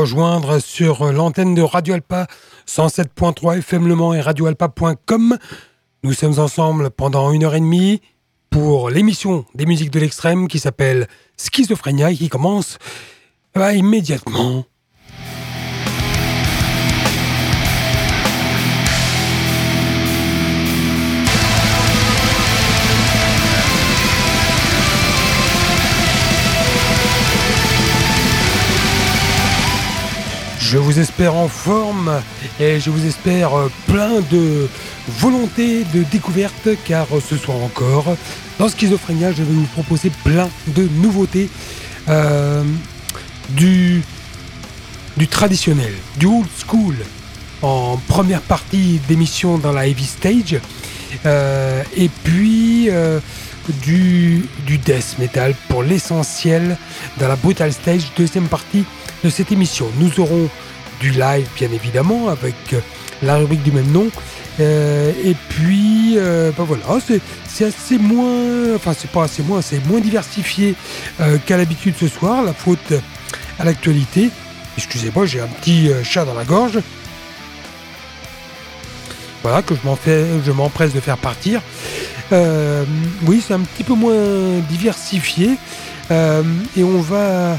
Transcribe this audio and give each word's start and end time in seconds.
rejoindre 0.00 0.60
sur 0.60 1.12
l'antenne 1.12 1.54
de 1.54 1.60
Radio 1.60 1.92
Alpa 1.92 2.26
107.3 2.66 3.58
FM 3.58 3.86
Le 3.86 3.94
Mans 3.94 4.14
et 4.14 4.22
radioalpa.com. 4.22 5.36
Nous 6.04 6.12
sommes 6.14 6.38
ensemble 6.38 6.88
pendant 6.88 7.32
une 7.32 7.44
heure 7.44 7.54
et 7.54 7.60
demie 7.60 8.00
pour 8.48 8.88
l'émission 8.88 9.44
des 9.54 9.66
musiques 9.66 9.90
de 9.90 10.00
l'extrême 10.00 10.48
qui 10.48 10.58
s'appelle 10.58 11.06
Schizophrénia 11.36 12.12
et 12.12 12.16
qui 12.16 12.30
commence 12.30 12.78
bah, 13.54 13.74
immédiatement. 13.74 14.64
Je 30.70 30.78
vous 30.78 31.00
espère 31.00 31.34
en 31.34 31.48
forme 31.48 32.22
et 32.60 32.78
je 32.78 32.90
vous 32.90 33.04
espère 33.04 33.58
euh, 33.58 33.68
plein 33.88 34.20
de 34.30 34.68
volonté 35.18 35.82
de 35.92 36.04
découverte 36.12 36.68
car 36.84 37.08
ce 37.28 37.36
soir 37.36 37.56
encore, 37.60 38.16
dans 38.56 38.68
Schizophrénia, 38.68 39.32
je 39.32 39.42
vais 39.42 39.52
vous 39.52 39.66
proposer 39.66 40.12
plein 40.22 40.48
de 40.68 40.86
nouveautés 41.02 41.50
euh, 42.08 42.62
du, 43.48 44.04
du 45.16 45.26
traditionnel, 45.26 45.92
du 46.18 46.26
old 46.26 46.46
school 46.64 46.94
en 47.62 47.96
première 48.06 48.42
partie 48.42 49.00
d'émission 49.08 49.58
dans 49.58 49.72
la 49.72 49.88
heavy 49.88 50.04
stage 50.04 50.60
euh, 51.26 51.82
et 51.96 52.08
puis 52.22 52.88
du, 53.82 54.46
du 54.68 54.78
death 54.78 55.18
metal 55.18 55.52
pour 55.68 55.82
l'essentiel 55.82 56.76
dans 57.18 57.26
la 57.26 57.34
brutal 57.34 57.72
stage 57.72 58.02
deuxième 58.16 58.46
partie 58.46 58.84
de 59.24 59.30
cette 59.30 59.52
émission. 59.52 59.86
Nous 59.98 60.20
aurons 60.20 60.48
du 61.00 61.10
live, 61.10 61.48
bien 61.56 61.70
évidemment, 61.72 62.28
avec 62.28 62.54
euh, 62.72 62.80
la 63.22 63.36
rubrique 63.36 63.62
du 63.62 63.72
même 63.72 63.90
nom. 63.90 64.08
Euh, 64.60 65.12
et 65.24 65.34
puis, 65.48 66.14
euh, 66.16 66.52
ben 66.56 66.64
voilà, 66.64 66.98
c'est 67.48 67.64
assez 67.64 67.98
moins, 67.98 68.74
enfin 68.74 68.92
c'est 68.96 69.10
pas 69.10 69.24
assez 69.24 69.42
moins, 69.42 69.62
c'est 69.62 69.84
moins 69.86 70.00
diversifié 70.00 70.74
qu'à 71.46 71.56
l'habitude 71.56 71.94
ce 71.98 72.08
soir, 72.08 72.42
la 72.42 72.52
faute 72.52 72.92
à 73.58 73.64
l'actualité. 73.64 74.30
Excusez-moi, 74.76 75.26
j'ai 75.26 75.40
un 75.40 75.46
petit 75.46 75.90
chat 76.04 76.24
dans 76.24 76.34
la 76.34 76.44
gorge. 76.44 76.78
Voilà, 79.42 79.62
que 79.62 79.74
je 79.74 80.52
m'empresse 80.52 80.92
de 80.92 81.00
faire 81.00 81.16
partir. 81.16 81.62
oui, 82.30 83.42
c'est 83.46 83.54
un 83.54 83.60
petit 83.60 83.84
peu 83.84 83.94
moins 83.94 84.60
diversifié. 84.68 85.56
et 86.10 86.84
on 86.84 87.00
va 87.00 87.58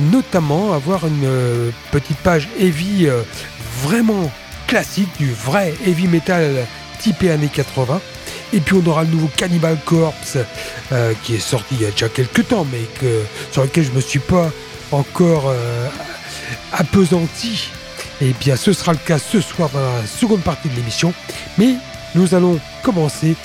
notamment 0.00 0.72
avoir 0.72 1.06
une 1.06 1.24
euh, 1.24 1.70
petite 1.92 2.18
page 2.18 2.48
heavy 2.58 3.06
euh, 3.06 3.22
vraiment 3.82 4.30
classique, 4.66 5.08
du 5.18 5.32
vrai 5.32 5.74
heavy 5.86 6.06
metal 6.06 6.66
typé 6.98 7.30
années 7.30 7.50
80. 7.52 8.00
Et 8.52 8.60
puis 8.60 8.74
on 8.74 8.88
aura 8.88 9.04
le 9.04 9.10
nouveau 9.10 9.28
Cannibal 9.36 9.78
Corpse 9.84 10.38
euh, 10.92 11.12
qui 11.22 11.34
est 11.36 11.40
sorti 11.40 11.76
il 11.76 11.82
y 11.82 11.86
a 11.86 11.90
déjà 11.90 12.08
quelques 12.08 12.48
temps, 12.48 12.66
mais 12.70 12.82
que, 13.00 13.22
sur 13.52 13.62
lequel 13.62 13.84
je 13.84 13.90
ne 13.90 13.96
me 13.96 14.00
suis 14.00 14.18
pas 14.18 14.50
encore 14.92 15.52
appesanti. 16.72 17.68
Et 18.20 18.34
bien 18.40 18.56
ce 18.56 18.72
sera 18.72 18.92
le 18.92 18.98
cas 18.98 19.18
ce 19.18 19.40
soir 19.40 19.70
dans 19.70 19.80
la 19.80 20.06
seconde 20.06 20.40
partie 20.40 20.68
de 20.68 20.74
l'émission. 20.74 21.14
Mais 21.58 21.74
nous 22.14 22.34
allons 22.34 22.58
commencer 22.82 23.36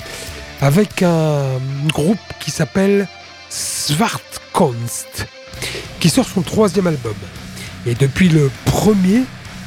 avec 0.60 1.02
un 1.02 1.60
groupe 1.92 2.18
qui 2.40 2.50
s'appelle 2.50 3.06
Svartkonst 3.48 5.26
sort 6.10 6.26
son 6.26 6.42
troisième 6.42 6.86
album. 6.86 7.14
Et 7.86 7.94
depuis 7.94 8.28
le 8.28 8.50
premier, 8.64 9.22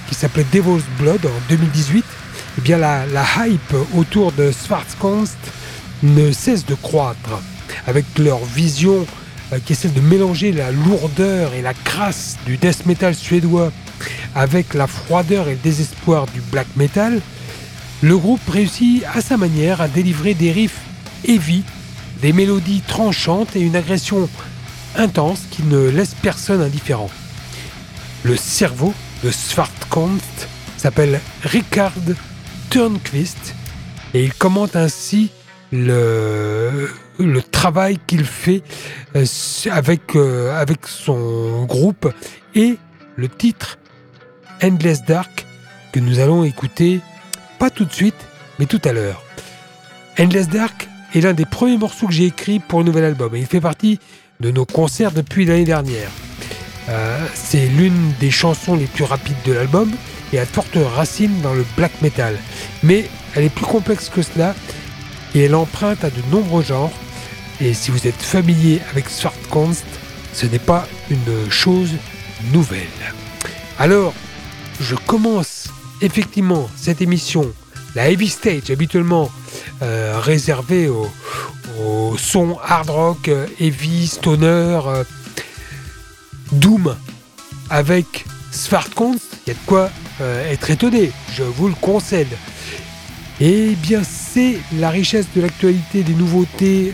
qui 0.08 0.16
s'appelait 0.16 0.46
Devil's 0.52 0.84
Blood 1.00 1.26
en 1.26 1.50
2018, 1.50 2.04
eh 2.58 2.62
bien 2.62 2.78
la, 2.78 3.06
hype 3.46 3.76
autour 3.96 4.32
de 4.32 4.52
Schwarzkunst 4.52 5.38
ne 6.04 6.32
cesse 6.32 6.66
de 6.66 6.76
croître, 6.76 7.42
avec 7.88 8.06
leur 8.18 8.44
vision 8.44 9.06
euh, 9.54 9.60
qui 9.66 9.74
essaie 9.74 9.90
de 9.90 10.02
mélanger 10.02 10.52
la 10.52 10.72
lourdeur 10.72 11.54
et 11.54 11.62
la 11.62 11.74
crasse 11.74 12.38
du 12.46 12.58
death 12.58 12.86
metal 12.86 13.16
suédois 13.16 13.72
avec 14.36 14.74
la 14.74 14.88
froideur 14.88 15.48
et 15.48 15.52
le 15.52 15.58
désespoir 15.58 16.26
du 16.28 16.42
black 16.52 16.68
metal, 16.76 17.22
le 18.02 18.18
groupe 18.18 18.48
réussit 18.50 19.04
à 19.14 19.22
sa 19.22 19.38
manière 19.38 19.82
à 19.82 19.88
délivrer 19.88 20.34
des 20.34 20.52
riffs 20.52 20.80
heavy, 21.28 21.64
des 22.22 22.34
mélodies 22.34 22.82
tranchantes 22.88 23.56
et 23.56 23.62
une 23.62 23.76
agression 23.76 24.30
intense 24.96 25.44
qui 25.50 25.64
ne 25.64 25.90
laisse 25.90 26.16
personne 26.16 26.62
indifférent. 26.62 27.10
Le 28.24 28.36
cerveau 28.36 28.94
de 29.24 29.32
Svartkonst 29.32 30.48
s'appelle 30.78 31.20
Richard 31.44 31.94
Turnquist 32.70 33.56
et 34.14 34.24
il 34.24 34.34
commente 34.34 34.76
ainsi 34.76 35.32
le, 35.72 36.90
le 37.20 37.42
travail 37.42 37.98
qu'il 38.08 38.26
fait 38.26 38.64
euh, 39.16 39.26
avec, 39.72 40.16
euh, 40.16 40.60
avec 40.60 40.88
son 40.88 41.66
groupe 41.66 42.12
et 42.56 42.78
le 43.16 43.30
titre 43.30 43.78
Endless 44.64 45.04
Dark 45.06 45.46
que 45.92 46.00
nous 46.00 46.20
allons 46.20 46.44
écouter 46.44 47.02
pas 47.60 47.70
tout 47.70 47.86
de 47.86 47.94
suite 47.94 48.16
mais 48.58 48.66
tout 48.66 48.82
à 48.84 48.94
l'heure. 48.94 49.24
Endless 50.20 50.50
Dark 50.50 50.90
est 51.16 51.22
l'un 51.22 51.34
des 51.34 51.46
premiers 51.46 51.78
morceaux 51.78 52.08
que 52.08 52.14
j'ai 52.14 52.26
écrit 52.26 52.60
pour 52.60 52.82
un 52.82 52.84
nouvel 52.84 53.04
album 53.04 53.36
et 53.36 53.40
il 53.40 53.46
fait 53.46 53.62
partie 53.62 54.00
de 54.40 54.52
nos 54.52 54.66
concerts 54.66 55.12
depuis 55.12 55.44
l'année 55.44 55.66
dernière. 55.66 56.10
Euh, 56.88 57.20
c'est 57.34 57.68
l'une 57.68 58.14
des 58.22 58.32
chansons 58.32 58.76
les 58.76 58.86
plus 58.86 59.04
rapides 59.04 59.36
de 59.46 59.52
l'album 59.52 59.92
et 60.32 60.38
elle 60.38 60.48
porte 60.48 60.78
racine 60.96 61.42
dans 61.42 61.54
le 61.54 61.66
black 61.76 62.02
metal. 62.02 62.38
Mais 62.82 63.06
elle 63.36 63.44
est 63.44 63.54
plus 63.54 63.66
complexe 63.66 64.10
que 64.10 64.22
cela 64.22 64.56
et 65.36 65.42
elle 65.44 65.56
emprunte 65.56 66.04
à 66.06 66.10
de 66.10 66.22
nombreux 66.32 66.64
genres. 66.64 66.94
Et 67.60 67.74
si 67.74 67.92
vous 67.92 68.08
êtes 68.08 68.22
familier 68.22 68.80
avec 68.92 69.10
Svartkonst, 69.10 69.86
ce 70.34 70.46
n'est 70.46 70.58
pas 70.58 70.88
une 71.10 71.52
chose 71.52 71.92
nouvelle. 72.54 72.88
Alors, 73.78 74.14
je 74.80 74.96
commence 74.96 75.68
effectivement 76.02 76.70
cette 76.78 77.02
émission, 77.02 77.52
la 77.94 78.10
Heavy 78.10 78.30
Stage, 78.30 78.70
habituellement 78.72 79.30
euh, 79.82 80.18
réservée 80.18 80.88
aux, 80.88 81.10
son 82.18 82.58
hard 82.64 82.90
rock, 82.90 83.28
euh, 83.28 83.48
heavy, 83.60 84.08
stoner, 84.08 84.80
euh, 84.86 85.04
doom, 86.52 86.96
avec 87.70 88.26
Svartkonst, 88.52 89.22
il 89.46 89.50
y 89.50 89.52
a 89.52 89.54
de 89.54 89.66
quoi 89.66 89.90
euh, 90.22 90.52
être 90.52 90.70
étonné, 90.70 91.12
je 91.34 91.44
vous 91.44 91.68
le 91.68 91.76
concède. 91.76 92.28
Et 93.42 93.70
eh 93.72 93.76
bien 93.76 94.02
c'est 94.04 94.58
la 94.78 94.90
richesse 94.90 95.28
de 95.34 95.42
l'actualité 95.42 96.04
des 96.04 96.14
nouveautés 96.14 96.92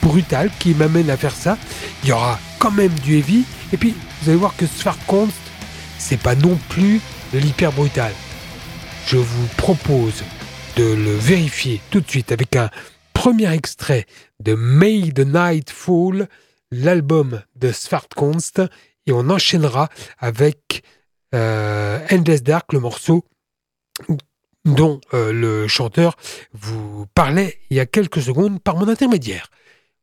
brutales 0.00 0.52
qui 0.60 0.72
m'amène 0.72 1.10
à 1.10 1.16
faire 1.16 1.34
ça. 1.34 1.58
Il 2.04 2.10
y 2.10 2.12
aura 2.12 2.38
quand 2.60 2.70
même 2.70 2.92
du 3.00 3.18
heavy. 3.18 3.42
Et 3.72 3.76
puis 3.76 3.92
vous 4.22 4.28
allez 4.28 4.38
voir 4.38 4.54
que 4.56 4.66
Svartkonst, 4.68 5.34
c'est 5.98 6.20
pas 6.20 6.36
non 6.36 6.56
plus 6.68 7.00
l'hyper 7.32 7.72
brutal. 7.72 8.12
Je 9.08 9.16
vous 9.16 9.46
propose 9.56 10.22
de 10.76 10.84
le 10.84 11.16
vérifier 11.16 11.80
tout 11.90 12.00
de 12.00 12.08
suite 12.08 12.30
avec 12.30 12.54
un 12.54 12.70
premier 13.24 13.50
extrait 13.54 14.04
de 14.40 14.52
May 14.52 15.10
the 15.10 15.20
Night 15.20 15.70
Fall, 15.70 16.28
l'album 16.70 17.42
de 17.56 17.72
Svartkonst, 17.72 18.60
et 19.06 19.12
on 19.12 19.30
enchaînera 19.30 19.88
avec 20.18 20.82
euh, 21.34 22.06
Endless 22.10 22.42
Dark, 22.42 22.74
le 22.74 22.80
morceau 22.80 23.24
dont 24.66 25.00
euh, 25.14 25.32
le 25.32 25.66
chanteur 25.68 26.16
vous 26.52 27.06
parlait 27.14 27.60
il 27.70 27.78
y 27.78 27.80
a 27.80 27.86
quelques 27.86 28.20
secondes 28.20 28.62
par 28.62 28.76
mon 28.76 28.88
intermédiaire. 28.88 29.48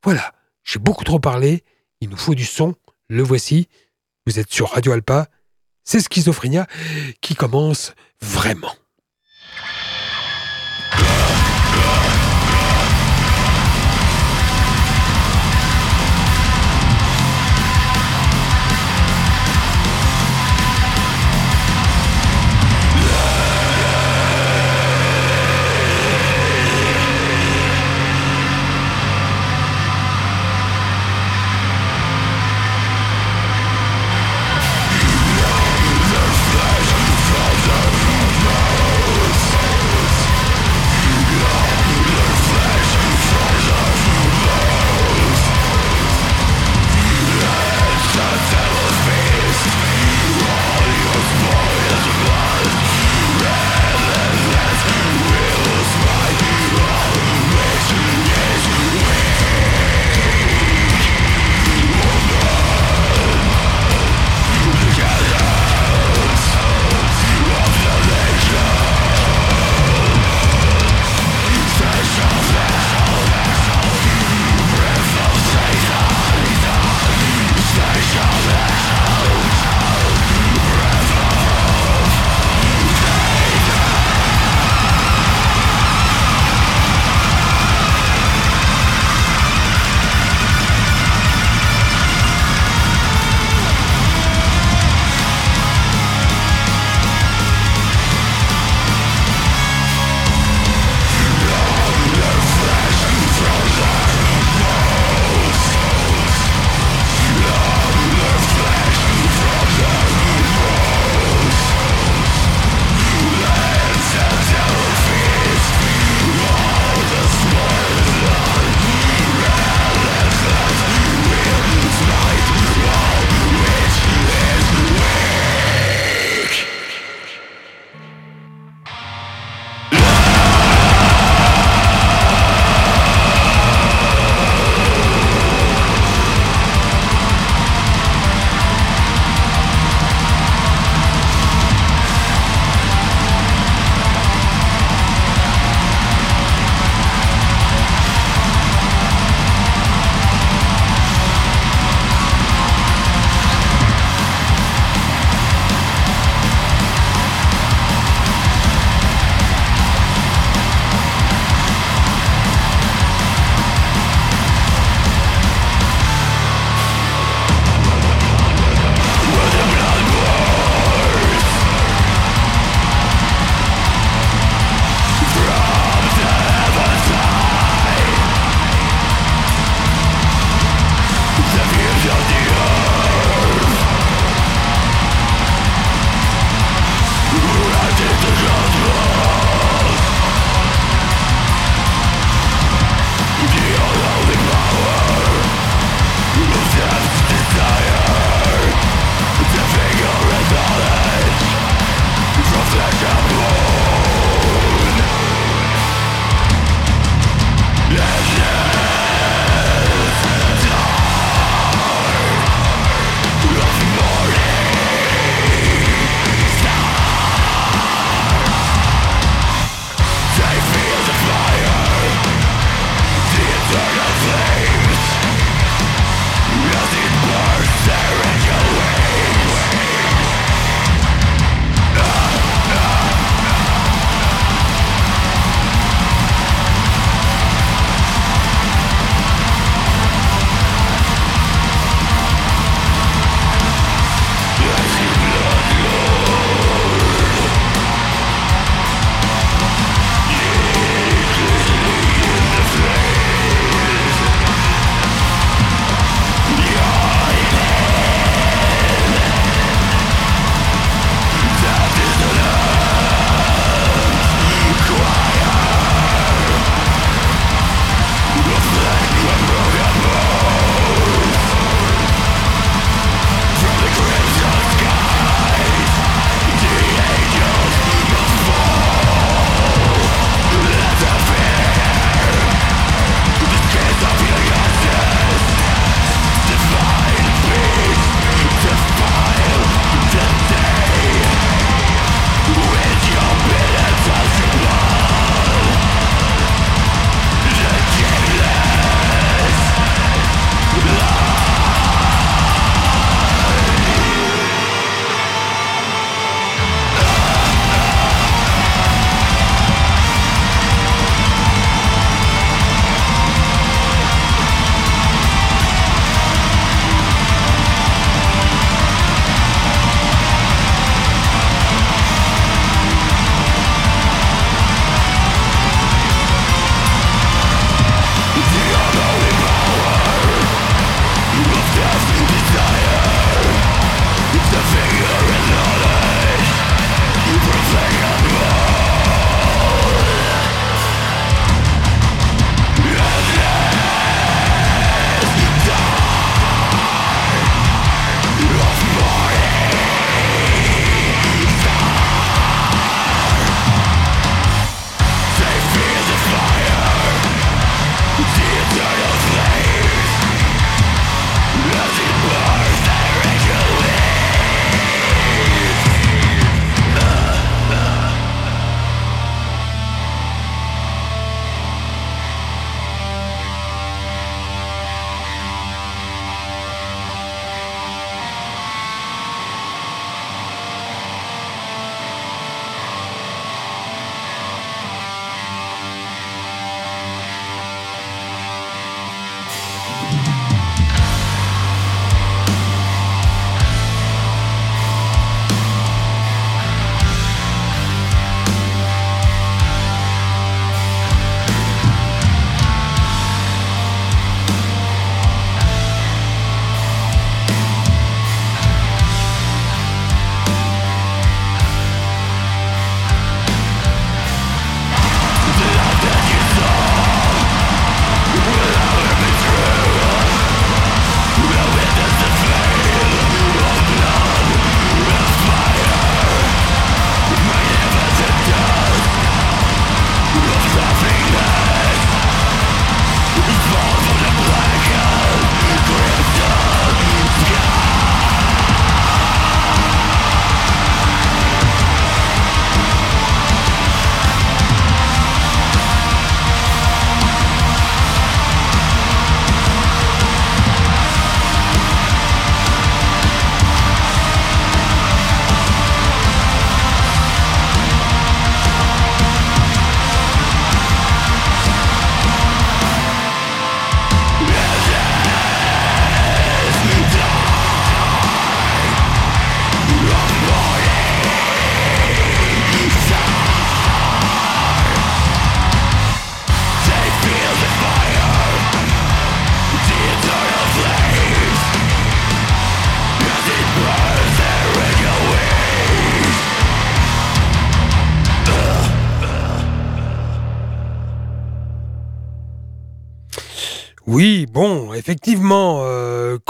Voilà, 0.04 0.34
j'ai 0.64 0.80
beaucoup 0.80 1.04
trop 1.04 1.20
parlé, 1.20 1.64
il 2.00 2.10
nous 2.10 2.18
faut 2.18 2.34
du 2.34 2.46
son, 2.46 2.74
le 3.08 3.22
voici, 3.22 3.70
vous 4.26 4.40
êtes 4.40 4.52
sur 4.52 4.72
Radio 4.72 4.94
Alpa, 4.94 5.28
c'est 5.84 6.00
Schizophrénia 6.00 6.66
qui 7.22 7.36
commence 7.36 7.94
vraiment. 8.20 8.74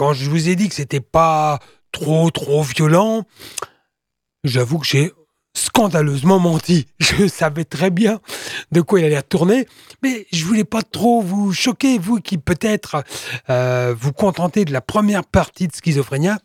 Quand 0.01 0.13
je 0.13 0.31
vous 0.31 0.49
ai 0.49 0.55
dit 0.55 0.67
que 0.67 0.73
c'était 0.73 0.99
pas 0.99 1.59
trop 1.91 2.31
trop 2.31 2.63
violent, 2.63 3.21
j'avoue 4.43 4.79
que 4.79 4.87
j'ai 4.87 5.11
scandaleusement 5.53 6.39
menti. 6.39 6.87
Je 6.99 7.27
savais 7.27 7.65
très 7.65 7.91
bien 7.91 8.19
de 8.71 8.81
quoi 8.81 8.99
il 8.99 9.05
allait 9.05 9.17
retourner, 9.17 9.67
mais 10.01 10.25
je 10.31 10.43
voulais 10.43 10.63
pas 10.63 10.81
trop 10.81 11.21
vous 11.21 11.53
choquer, 11.53 11.99
vous 11.99 12.19
qui 12.19 12.39
peut-être 12.39 13.03
euh, 13.51 13.93
vous 13.95 14.11
contentez 14.11 14.65
de 14.65 14.73
la 14.73 14.81
première 14.81 15.23
partie 15.23 15.67
de 15.67 15.75
Schizophrénia, 15.75 16.39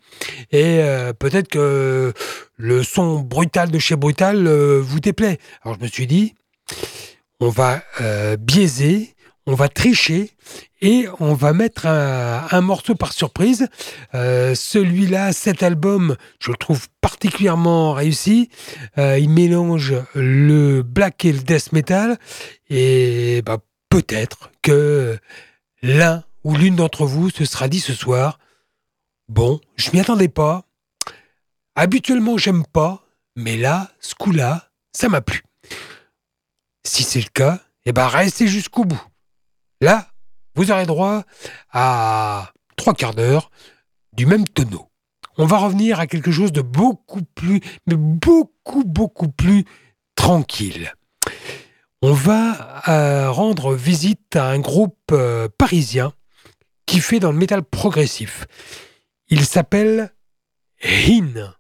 et 0.52 0.80
euh, 0.82 1.14
peut-être 1.14 1.48
que 1.48 2.12
le 2.58 2.82
son 2.82 3.20
brutal 3.20 3.70
de 3.70 3.78
chez 3.78 3.96
Brutal 3.96 4.46
vous 4.48 5.00
déplaît. 5.00 5.38
Alors 5.62 5.78
je 5.78 5.82
me 5.82 5.88
suis 5.88 6.06
dit, 6.06 6.34
on 7.40 7.48
va 7.48 7.80
biaiser, 8.38 9.15
on 9.46 9.54
va 9.54 9.68
tricher 9.68 10.32
et 10.80 11.06
on 11.20 11.34
va 11.34 11.52
mettre 11.52 11.86
un, 11.86 12.60
morceau 12.60 12.94
par 12.94 13.12
surprise. 13.12 13.68
Euh, 14.14 14.54
celui-là, 14.54 15.32
cet 15.32 15.62
album, 15.62 16.16
je 16.40 16.50
le 16.50 16.56
trouve 16.56 16.88
particulièrement 17.00 17.92
réussi. 17.92 18.50
Euh, 18.98 19.18
il 19.18 19.30
mélange 19.30 19.94
le 20.14 20.82
black 20.82 21.24
et 21.24 21.32
le 21.32 21.40
death 21.40 21.72
metal 21.72 22.18
et 22.68 23.42
bah, 23.46 23.58
peut-être 23.88 24.50
que 24.62 25.18
l'un 25.82 26.24
ou 26.44 26.54
l'une 26.54 26.76
d'entre 26.76 27.06
vous 27.06 27.30
se 27.30 27.44
sera 27.44 27.68
dit 27.68 27.80
ce 27.80 27.94
soir 27.94 28.38
bon, 29.28 29.60
je 29.76 29.90
m'y 29.90 30.00
attendais 30.00 30.28
pas. 30.28 30.64
Habituellement, 31.74 32.38
j'aime 32.38 32.64
pas, 32.64 33.06
mais 33.34 33.56
là, 33.56 33.90
ce 34.00 34.14
coup-là, 34.14 34.70
ça 34.92 35.08
m'a 35.08 35.20
plu. 35.20 35.42
Si 36.84 37.02
c'est 37.02 37.20
le 37.20 37.28
cas, 37.32 37.60
eh 37.84 37.92
ben 37.92 38.06
restez 38.06 38.48
jusqu'au 38.48 38.84
bout. 38.84 39.02
Là, 39.80 40.09
vous 40.54 40.71
aurez 40.71 40.87
droit 40.87 41.25
à 41.73 42.52
trois 42.76 42.95
quarts 42.95 43.14
d'heure 43.14 43.50
du 44.12 44.26
même 44.26 44.47
tonneau. 44.47 44.90
On 45.38 45.45
va 45.45 45.59
revenir 45.59 46.00
à 46.00 46.06
quelque 46.06 46.30
chose 46.33 46.52
de 46.52 46.62
beaucoup 46.62 47.23
plus, 47.23 47.61
mais 47.87 47.97
beaucoup, 47.97 48.85
beaucoup 48.85 49.28
plus 49.28 49.64
tranquille. 50.14 50.95
On 52.02 52.12
va 52.12 52.83
euh, 52.88 53.30
rendre 53.30 53.75
visite 53.75 54.37
à 54.37 54.47
un 54.47 54.59
groupe 54.59 54.97
euh, 55.12 55.49
parisien 55.59 56.12
qui 56.87 57.00
fait 57.00 57.21
dans 57.21 57.33
le 57.33 57.38
métal 57.38 57.62
progressif. 57.62 58.47
Il 59.28 59.45
s'appelle 59.45 60.12
HIN. 60.83 61.54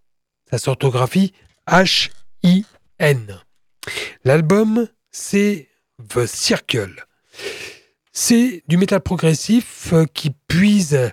Sa 0.50 0.58
s'orthographie 0.58 1.32
H-I-N. 1.66 3.40
L'album, 4.24 4.88
c'est 5.10 5.68
The 6.08 6.26
Circle. 6.26 7.05
C'est 8.18 8.62
du 8.66 8.78
métal 8.78 9.02
progressif 9.02 9.92
euh, 9.92 10.06
qui 10.06 10.30
puise 10.48 11.12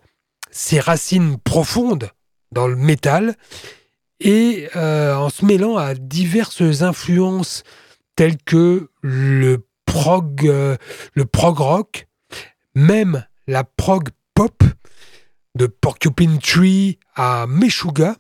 ses 0.52 0.80
racines 0.80 1.38
profondes 1.38 2.10
dans 2.54 2.66
le 2.66 2.78
métal 2.78 3.36
et 4.22 4.70
euh, 4.78 5.14
en 5.14 5.28
se 5.28 5.44
mêlant 5.44 5.76
à 5.76 5.96
diverses 5.96 6.82
influences 6.82 7.64
telles 8.16 8.38
que 8.38 8.90
le 9.02 9.68
prog, 9.86 10.48
euh, 10.48 10.78
le 11.14 11.26
prog 11.26 11.58
rock, 11.58 12.08
même 12.74 13.26
la 13.48 13.66
prog 13.66 14.08
pop, 14.34 14.64
de 15.56 15.68
Porcupine 15.68 16.40
Tree 16.40 17.00
à 17.16 17.48
Meshuga. 17.50 18.16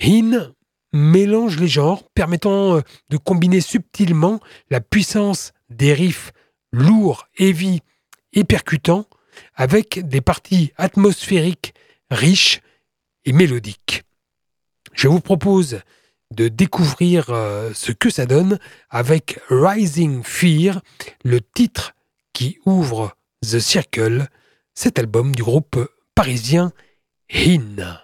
Hin 0.00 0.52
mélange 0.92 1.60
les 1.60 1.68
genres, 1.68 2.02
permettant 2.12 2.80
de 3.08 3.16
combiner 3.16 3.60
subtilement 3.60 4.40
la 4.68 4.80
puissance 4.80 5.52
des 5.68 5.94
riffs 5.94 6.32
lourds, 6.72 7.28
heavy 7.38 7.82
et 8.32 8.44
percutant, 8.44 9.06
avec 9.54 10.06
des 10.06 10.20
parties 10.20 10.72
atmosphériques 10.76 11.74
riches 12.10 12.60
et 13.24 13.32
mélodiques. 13.32 14.04
Je 14.92 15.08
vous 15.08 15.20
propose 15.20 15.80
de 16.32 16.48
découvrir 16.48 17.30
euh, 17.30 17.72
ce 17.74 17.92
que 17.92 18.10
ça 18.10 18.26
donne 18.26 18.58
avec 18.88 19.40
Rising 19.48 20.22
Fear, 20.22 20.80
le 21.24 21.40
titre 21.40 21.94
qui 22.32 22.58
ouvre 22.66 23.16
The 23.42 23.58
Circle, 23.58 24.28
cet 24.74 24.98
album 24.98 25.34
du 25.34 25.42
groupe 25.42 25.88
parisien 26.14 26.72
HIN. 27.30 27.98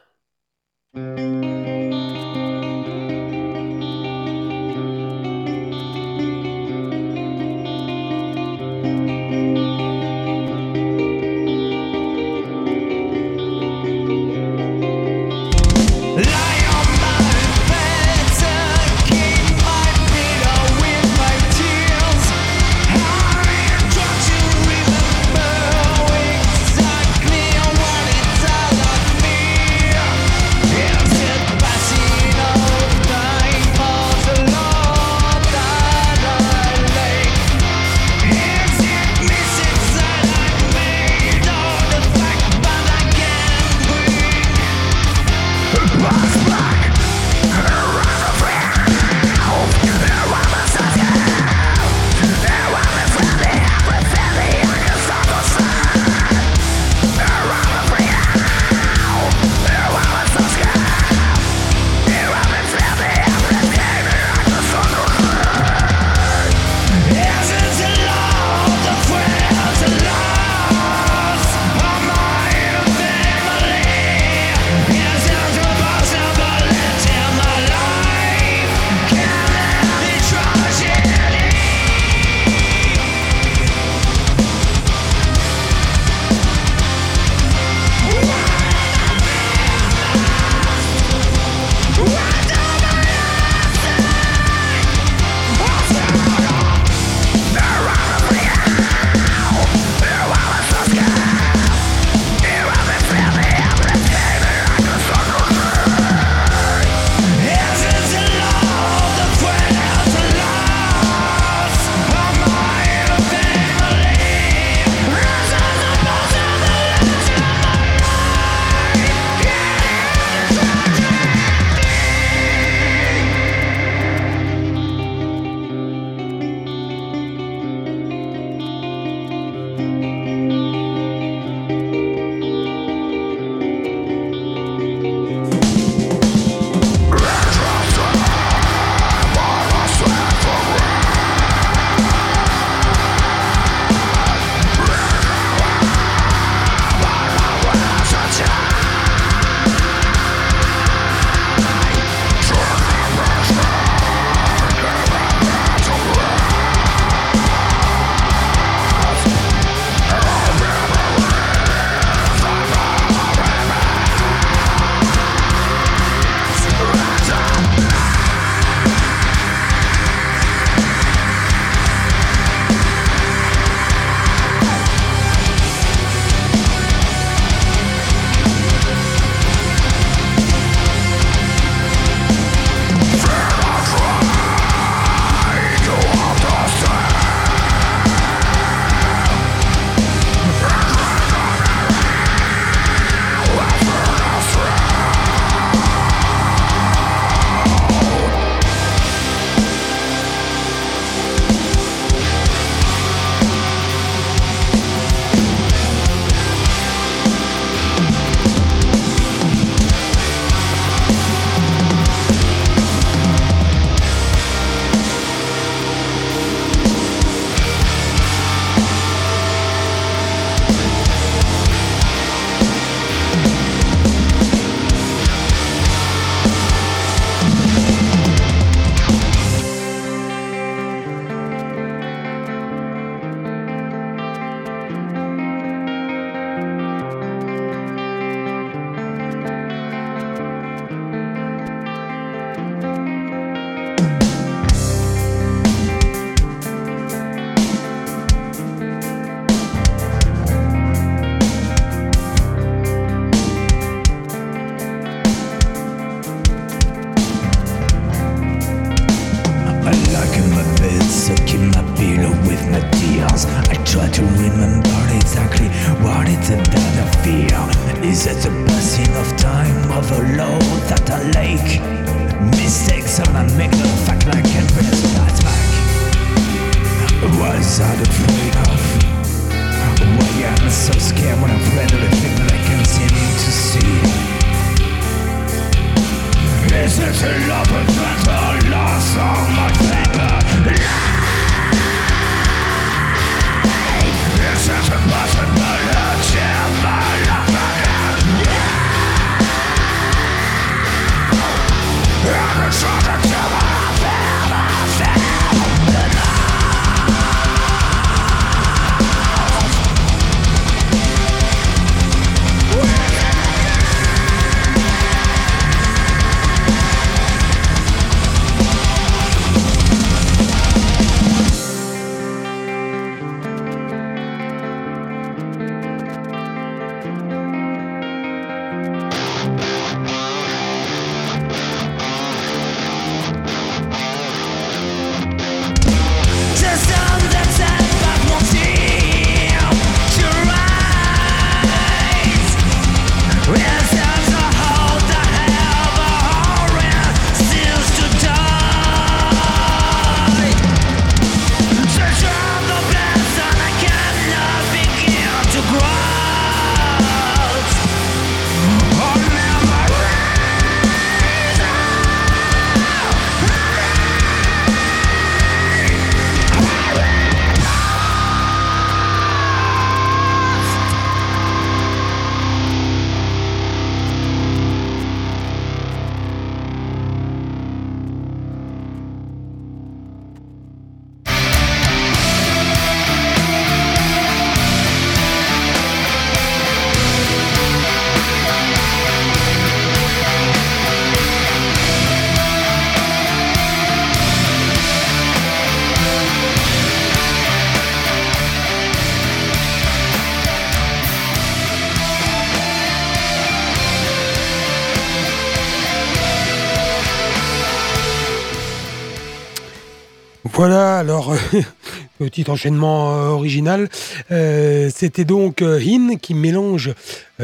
Voilà, 410.57 411.01
alors, 411.01 411.37
petit 412.19 412.49
enchaînement 412.49 413.15
euh, 413.15 413.29
original. 413.29 413.91
Euh, 414.31 414.89
c'était 414.91 415.27
donc 415.27 415.61
euh, 415.61 415.79
Hin 415.79 416.17
qui 416.17 416.33
mélange, 416.33 416.95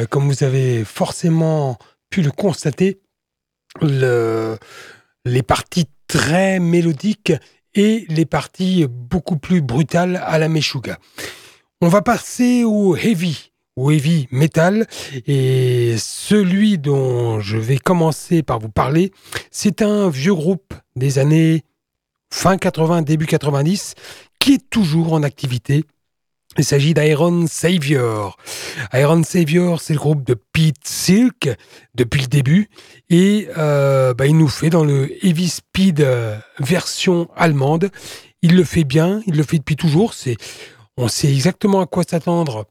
comme 0.08 0.28
vous 0.28 0.44
avez 0.44 0.82
forcément 0.82 1.76
pu 2.08 2.22
le 2.22 2.30
constater, 2.30 3.02
le, 3.82 4.56
les 5.26 5.42
parties 5.42 5.88
très 6.08 6.58
mélodiques 6.58 7.34
et 7.74 8.06
les 8.08 8.24
parties 8.24 8.86
beaucoup 8.88 9.36
plus 9.36 9.60
brutales 9.60 10.18
à 10.24 10.38
la 10.38 10.48
Meshuga. 10.48 10.98
On 11.82 11.88
va 11.88 12.00
passer 12.00 12.64
au 12.64 12.96
heavy, 12.96 13.52
au 13.76 13.90
heavy 13.90 14.26
metal, 14.30 14.86
et 15.26 15.96
celui 15.98 16.78
dont 16.78 17.40
je 17.40 17.58
vais 17.58 17.76
commencer 17.76 18.42
par 18.42 18.58
vous 18.58 18.70
parler, 18.70 19.12
c'est 19.50 19.82
un 19.82 20.08
vieux 20.08 20.34
groupe 20.34 20.72
des 20.96 21.18
années 21.18 21.62
fin 22.32 22.56
80, 22.56 23.02
début 23.02 23.26
90, 23.26 23.94
qui 24.40 24.54
est 24.54 24.70
toujours 24.70 25.12
en 25.12 25.22
activité. 25.22 25.84
Il 26.58 26.64
s'agit 26.64 26.92
d'Iron 26.92 27.46
Savior. 27.46 28.36
Iron 28.94 29.22
Savior, 29.22 29.80
c'est 29.80 29.92
le 29.92 29.98
groupe 29.98 30.24
de 30.24 30.34
Pete 30.34 30.84
Silk 30.84 31.50
depuis 31.94 32.22
le 32.22 32.26
début 32.26 32.68
et 33.08 33.48
euh, 33.56 34.12
bah, 34.12 34.26
il 34.26 34.36
nous 34.36 34.48
fait 34.48 34.70
dans 34.70 34.84
le 34.84 35.10
Heavy 35.24 35.48
Speed 35.48 36.00
euh, 36.00 36.36
version 36.58 37.28
allemande. 37.36 37.90
Il 38.42 38.56
le 38.56 38.64
fait 38.64 38.84
bien, 38.84 39.22
il 39.26 39.36
le 39.36 39.44
fait 39.44 39.58
depuis 39.58 39.76
toujours. 39.76 40.12
C'est, 40.12 40.36
on 40.96 41.08
sait 41.08 41.32
exactement 41.32 41.80
à 41.80 41.86
quoi 41.86 42.02
s'attendre 42.02 42.66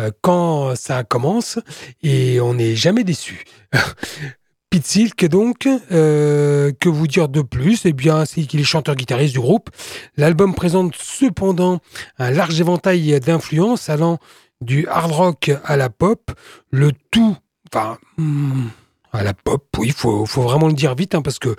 euh, 0.00 0.10
quand 0.22 0.74
ça 0.74 1.04
commence 1.04 1.58
et 2.02 2.40
on 2.40 2.54
n'est 2.54 2.74
jamais 2.74 3.04
déçu. 3.04 3.44
Pete 4.70 4.86
Silk, 4.86 5.24
donc, 5.26 5.68
euh, 5.90 6.70
que 6.78 6.88
vous 6.88 7.08
dire 7.08 7.28
de 7.28 7.42
plus? 7.42 7.84
Eh 7.86 7.92
bien, 7.92 8.24
c'est 8.24 8.42
qu'il 8.42 8.60
est 8.60 8.64
chanteur-guitariste 8.64 9.32
du 9.32 9.40
groupe. 9.40 9.68
L'album 10.16 10.54
présente 10.54 10.94
cependant 10.94 11.80
un 12.18 12.30
large 12.30 12.60
éventail 12.60 13.18
d'influences 13.18 13.90
allant 13.90 14.18
du 14.60 14.86
hard 14.86 15.10
rock 15.10 15.50
à 15.64 15.76
la 15.76 15.90
pop, 15.90 16.30
le 16.70 16.92
tout, 17.10 17.36
enfin, 17.72 17.98
hmm, 18.16 18.68
à 19.12 19.24
la 19.24 19.34
pop, 19.34 19.66
oui, 19.76 19.90
faut, 19.90 20.24
faut, 20.24 20.42
vraiment 20.42 20.68
le 20.68 20.74
dire 20.74 20.94
vite, 20.94 21.16
hein, 21.16 21.22
parce 21.22 21.40
que 21.40 21.56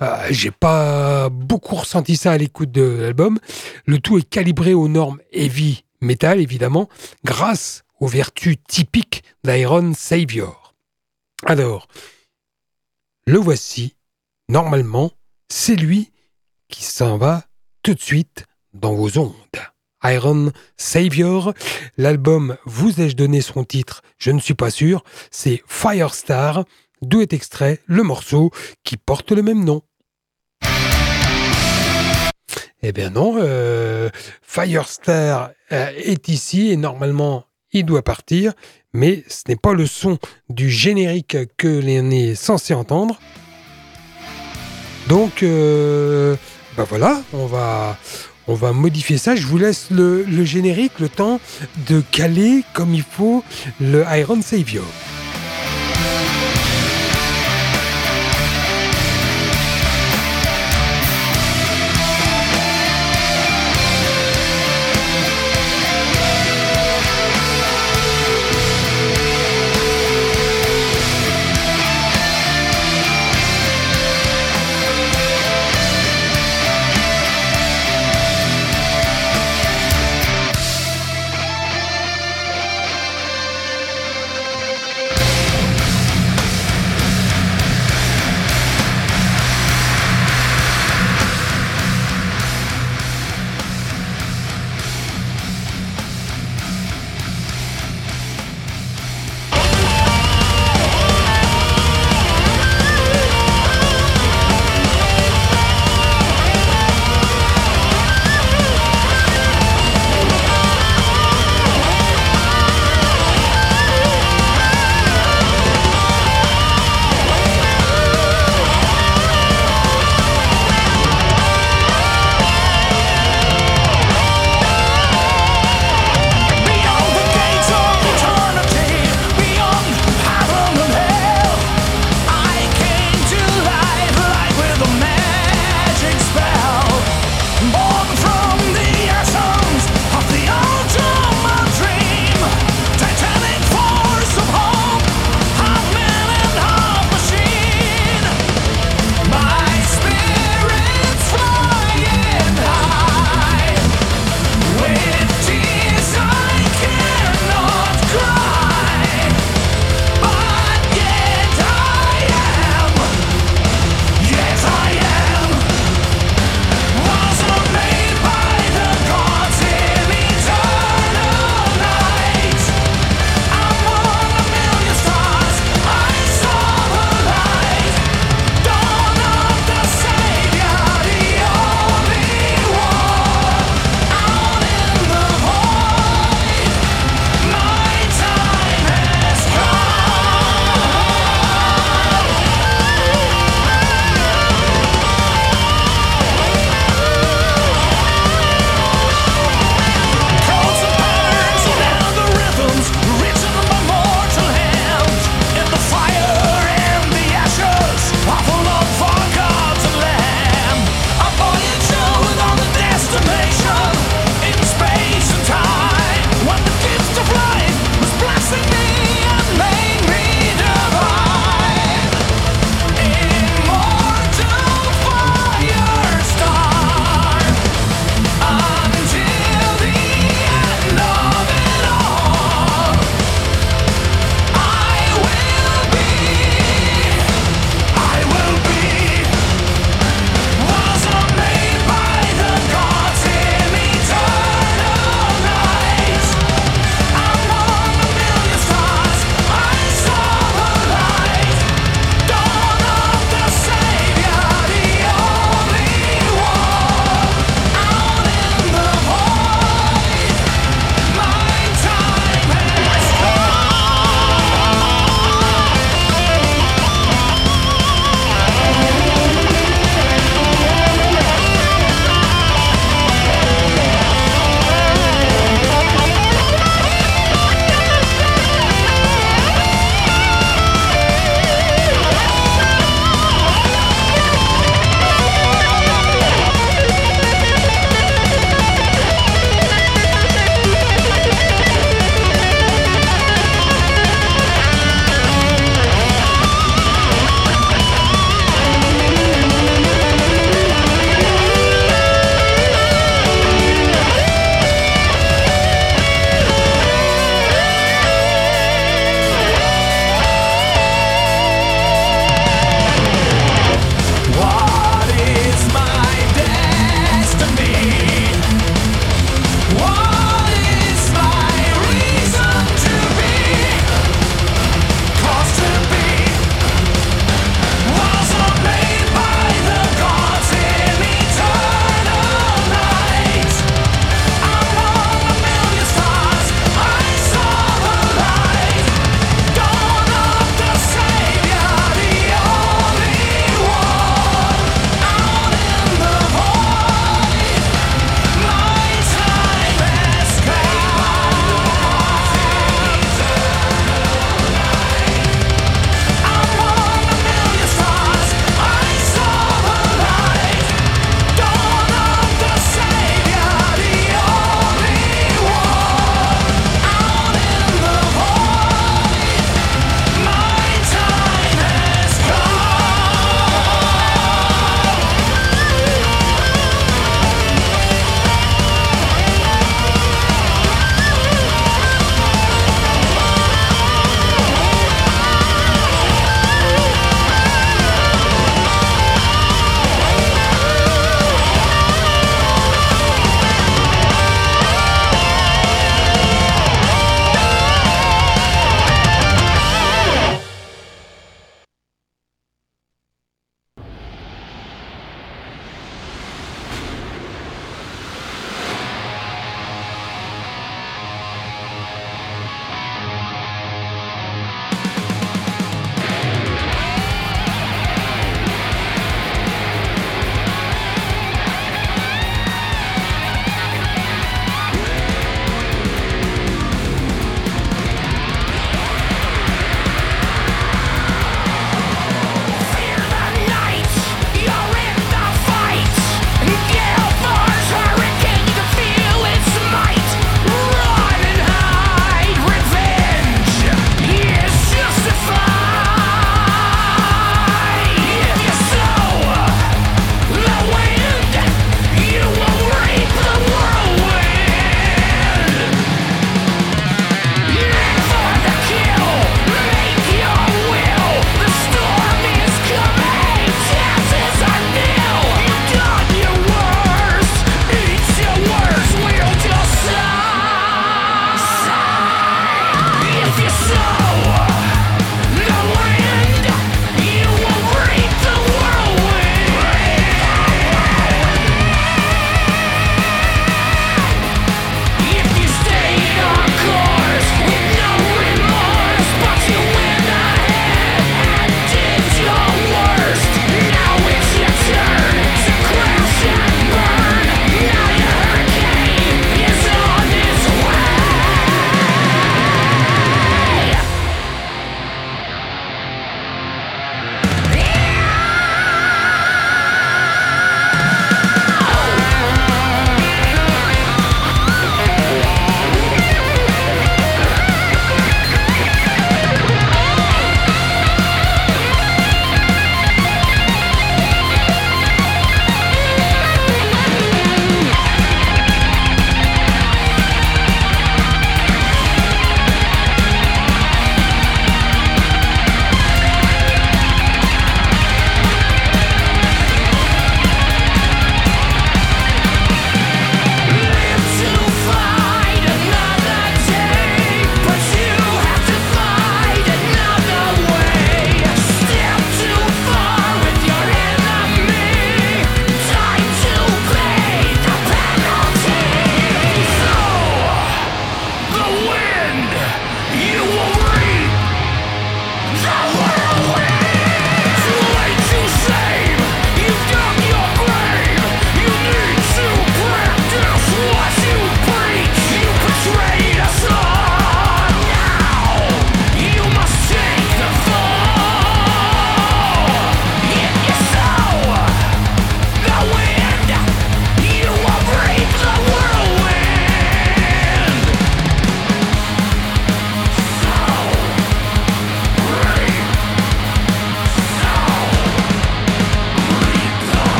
euh, 0.00 0.26
j'ai 0.30 0.50
pas 0.50 1.28
beaucoup 1.28 1.74
ressenti 1.74 2.16
ça 2.16 2.32
à 2.32 2.38
l'écoute 2.38 2.70
de 2.70 3.00
l'album. 3.00 3.38
Le 3.84 3.98
tout 3.98 4.16
est 4.16 4.22
calibré 4.22 4.72
aux 4.72 4.88
normes 4.88 5.18
heavy 5.30 5.84
metal, 6.00 6.40
évidemment, 6.40 6.88
grâce 7.22 7.82
aux 8.00 8.06
vertus 8.06 8.56
typiques 8.66 9.24
d'Iron 9.44 9.92
Savior. 9.94 10.74
Alors, 11.44 11.86
le 13.26 13.38
voici. 13.38 13.96
Normalement, 14.48 15.10
c'est 15.48 15.74
lui 15.74 16.12
qui 16.68 16.84
s'en 16.84 17.18
va 17.18 17.44
tout 17.82 17.94
de 17.94 18.00
suite 18.00 18.46
dans 18.72 18.94
vos 18.94 19.18
ondes. 19.18 19.34
Iron 20.04 20.52
Savior, 20.76 21.52
l'album 21.96 22.56
Vous 22.64 23.00
ai-je 23.00 23.16
donné 23.16 23.40
son 23.40 23.64
titre 23.64 24.02
Je 24.18 24.30
ne 24.30 24.38
suis 24.38 24.54
pas 24.54 24.70
sûr, 24.70 25.02
c'est 25.32 25.62
Firestar, 25.66 26.64
d'où 27.02 27.20
est 27.20 27.32
extrait 27.32 27.80
le 27.86 28.04
morceau 28.04 28.52
qui 28.84 28.96
porte 28.96 29.32
le 29.32 29.42
même 29.42 29.64
nom. 29.64 29.82
Eh 32.82 32.92
bien 32.92 33.10
non, 33.10 33.36
euh, 33.38 34.10
Firestar 34.42 35.50
euh, 35.72 35.90
est 35.96 36.28
ici 36.28 36.70
et 36.70 36.76
normalement 36.76 37.45
doit 37.84 38.02
partir, 38.02 38.52
mais 38.92 39.24
ce 39.28 39.42
n'est 39.48 39.56
pas 39.56 39.72
le 39.72 39.86
son 39.86 40.18
du 40.48 40.70
générique 40.70 41.36
que 41.56 41.68
l'on 41.68 42.10
est 42.10 42.34
censé 42.34 42.74
entendre. 42.74 43.18
Donc, 45.08 45.42
euh, 45.42 46.36
bah 46.76 46.84
voilà, 46.88 47.22
on 47.32 47.46
va, 47.46 47.96
on 48.48 48.54
va 48.54 48.72
modifier 48.72 49.18
ça. 49.18 49.36
Je 49.36 49.46
vous 49.46 49.58
laisse 49.58 49.90
le, 49.90 50.24
le 50.24 50.44
générique, 50.44 50.98
le 50.98 51.08
temps 51.08 51.40
de 51.88 52.00
caler 52.10 52.64
comme 52.72 52.94
il 52.94 53.02
faut 53.02 53.44
le 53.80 54.04
Iron 54.16 54.42
Savior. 54.42 54.84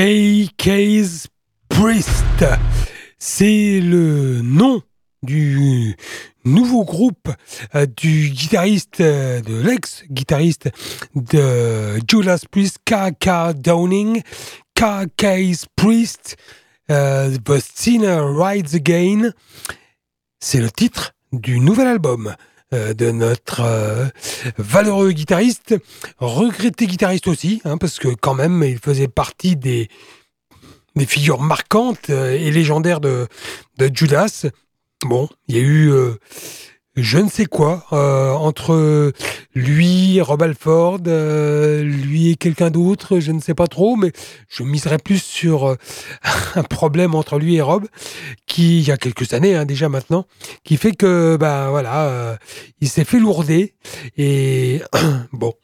KK's 0.00 1.26
Priest. 1.68 2.46
C'est 3.18 3.80
le 3.80 4.40
nom 4.40 4.80
du 5.22 5.94
nouveau 6.42 6.86
groupe 6.86 7.28
euh, 7.74 7.84
du 7.84 8.30
guitariste, 8.30 9.02
euh, 9.02 9.42
de 9.42 9.60
l'ex-guitariste 9.60 10.70
de 11.14 12.00
Judas 12.08 12.40
Priest, 12.50 12.78
KK 12.86 13.52
Downing, 13.60 14.22
KK's 14.74 15.66
Priest, 15.76 16.38
euh, 16.90 17.36
The 17.36 17.58
Sinner 17.60 18.22
Rides 18.22 18.74
Again. 18.74 19.32
C'est 20.38 20.62
le 20.62 20.70
titre 20.70 21.12
du 21.30 21.60
nouvel 21.60 21.88
album 21.88 22.34
de 22.72 23.10
notre 23.10 24.10
valeureux 24.58 25.12
guitariste, 25.12 25.74
regretté 26.18 26.86
guitariste 26.86 27.28
aussi, 27.28 27.60
hein, 27.64 27.78
parce 27.78 27.98
que 27.98 28.08
quand 28.08 28.34
même 28.34 28.62
il 28.62 28.78
faisait 28.78 29.08
partie 29.08 29.56
des, 29.56 29.88
des 30.96 31.06
figures 31.06 31.40
marquantes 31.40 32.10
et 32.10 32.50
légendaires 32.50 33.00
de, 33.00 33.26
de 33.78 33.90
Judas. 33.92 34.46
Bon, 35.04 35.28
il 35.48 35.56
y 35.56 35.58
a 35.58 35.62
eu 35.62 35.90
euh, 35.90 36.14
je 37.02 37.18
ne 37.18 37.28
sais 37.28 37.46
quoi 37.46 37.84
euh, 37.92 38.32
entre 38.32 39.12
lui, 39.54 40.20
Rob 40.20 40.42
Alford, 40.42 41.00
euh, 41.06 41.82
lui 41.82 42.30
et 42.30 42.36
quelqu'un 42.36 42.70
d'autre, 42.70 43.20
je 43.20 43.32
ne 43.32 43.40
sais 43.40 43.54
pas 43.54 43.66
trop, 43.66 43.96
mais 43.96 44.12
je 44.48 44.62
miserais 44.62 44.98
plus 44.98 45.22
sur 45.22 45.76
un 46.54 46.62
problème 46.62 47.14
entre 47.14 47.38
lui 47.38 47.56
et 47.56 47.62
Rob, 47.62 47.86
qui 48.46 48.80
il 48.80 48.88
y 48.88 48.90
a 48.90 48.96
quelques 48.96 49.32
années 49.34 49.54
hein, 49.56 49.64
déjà 49.64 49.88
maintenant, 49.88 50.26
qui 50.64 50.76
fait 50.76 50.92
que 50.92 51.36
ben 51.38 51.70
voilà, 51.70 52.38
il 52.80 52.88
s'est 52.88 53.04
fait 53.04 53.18
lourder 53.18 53.74
et 54.16 54.82
bon, 55.32 55.54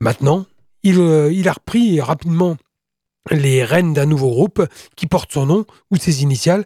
maintenant 0.00 0.46
il 0.82 1.48
a 1.48 1.52
repris 1.52 2.00
rapidement 2.00 2.56
les 3.30 3.64
rênes 3.64 3.92
d'un 3.92 4.06
nouveau 4.06 4.28
groupe 4.30 4.64
qui 4.94 5.06
porte 5.06 5.32
son 5.32 5.46
nom 5.46 5.66
ou 5.90 5.96
ses 5.96 6.22
initiales 6.22 6.64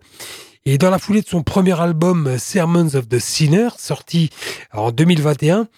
et 0.64 0.78
dans 0.78 0.90
la 0.90 0.98
foulée 0.98 1.22
de 1.22 1.28
son 1.28 1.42
premier 1.42 1.78
album 1.80 2.36
Sermons 2.38 2.94
of 2.94 3.08
the 3.08 3.18
Sinner, 3.18 3.68
sorti 3.78 4.30
en 4.72 4.92
2021, 4.92 5.68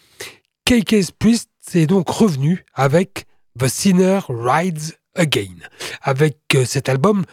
KK's 0.64 1.11
Priest 1.12 1.51
est 1.74 1.87
donc 1.87 2.09
revenu 2.09 2.64
avec 2.74 3.26
The 3.59 3.68
Sinner 3.68 4.20
Rides 4.28 4.99
Again. 5.14 5.57
Avec 6.01 6.39
euh, 6.55 6.64
cet 6.64 6.89
album, 6.89 7.24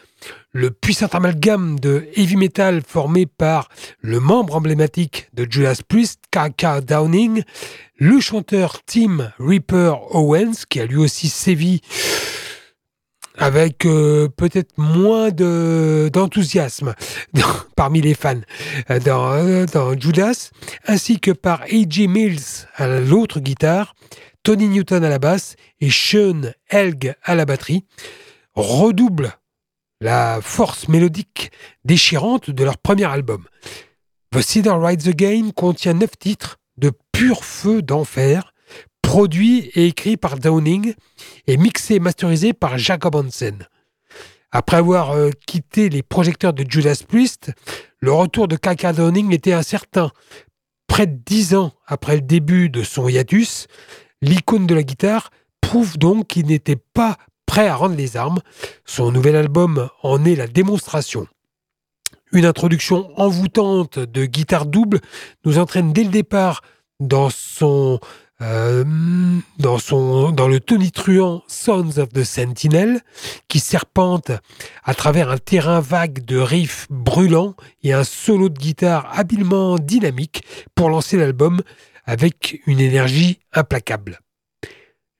le 0.51 0.69
puissant 0.69 1.07
amalgame 1.07 1.79
de 1.79 2.07
heavy 2.15 2.35
metal 2.35 2.81
formé 2.85 3.25
par 3.25 3.69
le 4.01 4.19
membre 4.19 4.55
emblématique 4.55 5.29
de 5.33 5.47
Judas 5.49 5.79
Priest, 5.87 6.19
KK 6.31 6.83
Downing, 6.85 7.43
le 7.97 8.19
chanteur 8.19 8.83
Tim 8.85 9.31
Reaper 9.39 10.13
Owens, 10.15 10.65
qui 10.69 10.81
a 10.81 10.85
lui 10.85 10.97
aussi 10.97 11.29
sévi 11.29 11.81
avec 13.39 13.85
euh, 13.85 14.27
peut-être 14.27 14.77
moins 14.77 15.31
de 15.31 16.09
d'enthousiasme 16.11 16.93
parmi 17.75 18.01
les 18.01 18.13
fans 18.13 18.41
euh, 18.89 18.99
dans, 18.99 19.33
euh, 19.33 19.65
dans, 19.65 19.97
Judas, 19.97 20.51
ainsi 20.87 21.19
que 21.19 21.31
par 21.31 21.61
A.J. 21.63 22.07
Mills 22.07 22.67
à 22.75 22.87
l'autre 22.87 23.39
guitare, 23.39 23.95
Tony 24.43 24.67
Newton 24.67 25.03
à 25.03 25.09
la 25.09 25.19
basse 25.19 25.55
et 25.79 25.89
Sean 25.89 26.51
Helg 26.69 27.15
à 27.23 27.35
la 27.35 27.45
batterie, 27.45 27.85
redouble 28.53 29.33
la 30.01 30.39
force 30.41 30.87
mélodique 30.87 31.51
déchirante 31.85 32.49
de 32.49 32.63
leur 32.63 32.77
premier 32.77 33.05
album. 33.05 33.45
The 34.31 34.41
Cedar 34.41 34.81
Rides 34.81 35.07
Again 35.07 35.51
contient 35.55 35.93
neuf 35.93 36.11
titres 36.17 36.59
de 36.77 36.91
pur 37.11 37.43
feu 37.43 37.81
d'enfer 37.81 38.53
produit 39.09 39.71
et 39.73 39.87
écrit 39.87 40.17
par 40.17 40.37
Downing 40.37 40.93
et 41.47 41.57
mixé 41.57 41.95
et 41.95 41.99
masterisé 41.99 42.53
par 42.53 42.77
Jacob 42.77 43.15
Hansen. 43.15 43.67
Après 44.51 44.77
avoir 44.77 45.13
euh, 45.13 45.31
quitté 45.47 45.89
les 45.89 46.03
projecteurs 46.03 46.53
de 46.53 46.63
Judas 46.69 47.01
Priest, 47.07 47.51
le 48.01 48.11
retour 48.11 48.47
de 48.47 48.55
Kaka 48.55 48.93
Downing 48.93 49.33
était 49.33 49.53
incertain. 49.53 50.11
Près 50.85 51.07
de 51.07 51.19
dix 51.25 51.55
ans 51.55 51.71
après 51.87 52.17
le 52.17 52.21
début 52.21 52.69
de 52.69 52.83
son 52.83 53.09
hiatus, 53.09 53.65
l'icône 54.21 54.67
de 54.67 54.75
la 54.75 54.83
guitare 54.83 55.31
prouve 55.59 55.97
donc 55.97 56.27
qu'il 56.27 56.45
n'était 56.45 56.75
pas 56.93 57.17
prêt 57.47 57.67
à 57.67 57.75
rendre 57.75 57.95
les 57.95 58.15
armes. 58.15 58.41
Son 58.85 59.11
nouvel 59.11 59.35
album 59.35 59.89
en 60.03 60.23
est 60.23 60.35
la 60.35 60.45
démonstration. 60.45 61.25
Une 62.31 62.45
introduction 62.45 63.09
envoûtante 63.19 63.97
de 63.97 64.25
guitare 64.25 64.67
double 64.67 64.99
nous 65.45 65.57
entraîne 65.57 65.93
dès 65.93 66.03
le 66.03 66.11
départ 66.11 66.61
dans 66.99 67.31
son 67.31 67.99
euh, 68.41 68.85
dans, 69.57 69.77
son, 69.77 70.31
dans 70.31 70.47
le 70.47 70.59
tonitruant 70.59 71.43
Sons 71.47 71.97
of 71.97 72.09
the 72.09 72.23
Sentinel, 72.23 73.01
qui 73.47 73.59
serpente 73.59 74.31
à 74.83 74.93
travers 74.93 75.29
un 75.29 75.37
terrain 75.37 75.79
vague 75.79 76.23
de 76.25 76.37
riffs 76.37 76.87
brûlants 76.89 77.55
et 77.83 77.93
un 77.93 78.03
solo 78.03 78.49
de 78.49 78.57
guitare 78.57 79.09
habilement 79.11 79.77
dynamique 79.77 80.43
pour 80.75 80.89
lancer 80.89 81.17
l'album 81.17 81.61
avec 82.05 82.61
une 82.65 82.79
énergie 82.79 83.39
implacable. 83.53 84.19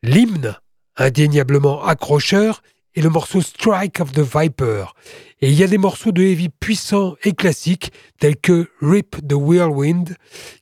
L'hymne, 0.02 0.56
indéniablement 0.96 1.84
accrocheur, 1.84 2.64
est 2.96 3.02
le 3.02 3.10
morceau 3.10 3.42
Strike 3.42 4.00
of 4.00 4.12
the 4.14 4.22
Viper, 4.22 4.86
et 5.42 5.50
il 5.50 5.56
y 5.56 5.64
a 5.64 5.68
des 5.68 5.78
morceaux 5.78 6.12
de 6.12 6.24
heavy 6.24 6.50
puissants 6.50 7.16
et 7.24 7.34
classiques 7.34 7.92
tels 8.20 8.38
que 8.38 8.70
Rip 8.82 9.18
the 9.28 9.34
Whirlwind, 9.34 10.16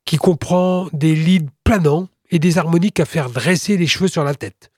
qui 0.05 0.17
comprend 0.17 0.89
des 0.91 1.15
leads 1.15 1.49
planants 1.63 2.09
et 2.29 2.39
des 2.39 2.57
harmoniques 2.57 2.99
à 2.99 3.05
faire 3.05 3.29
dresser 3.29 3.77
les 3.77 3.87
cheveux 3.87 4.07
sur 4.07 4.23
la 4.23 4.35
tête. 4.35 4.71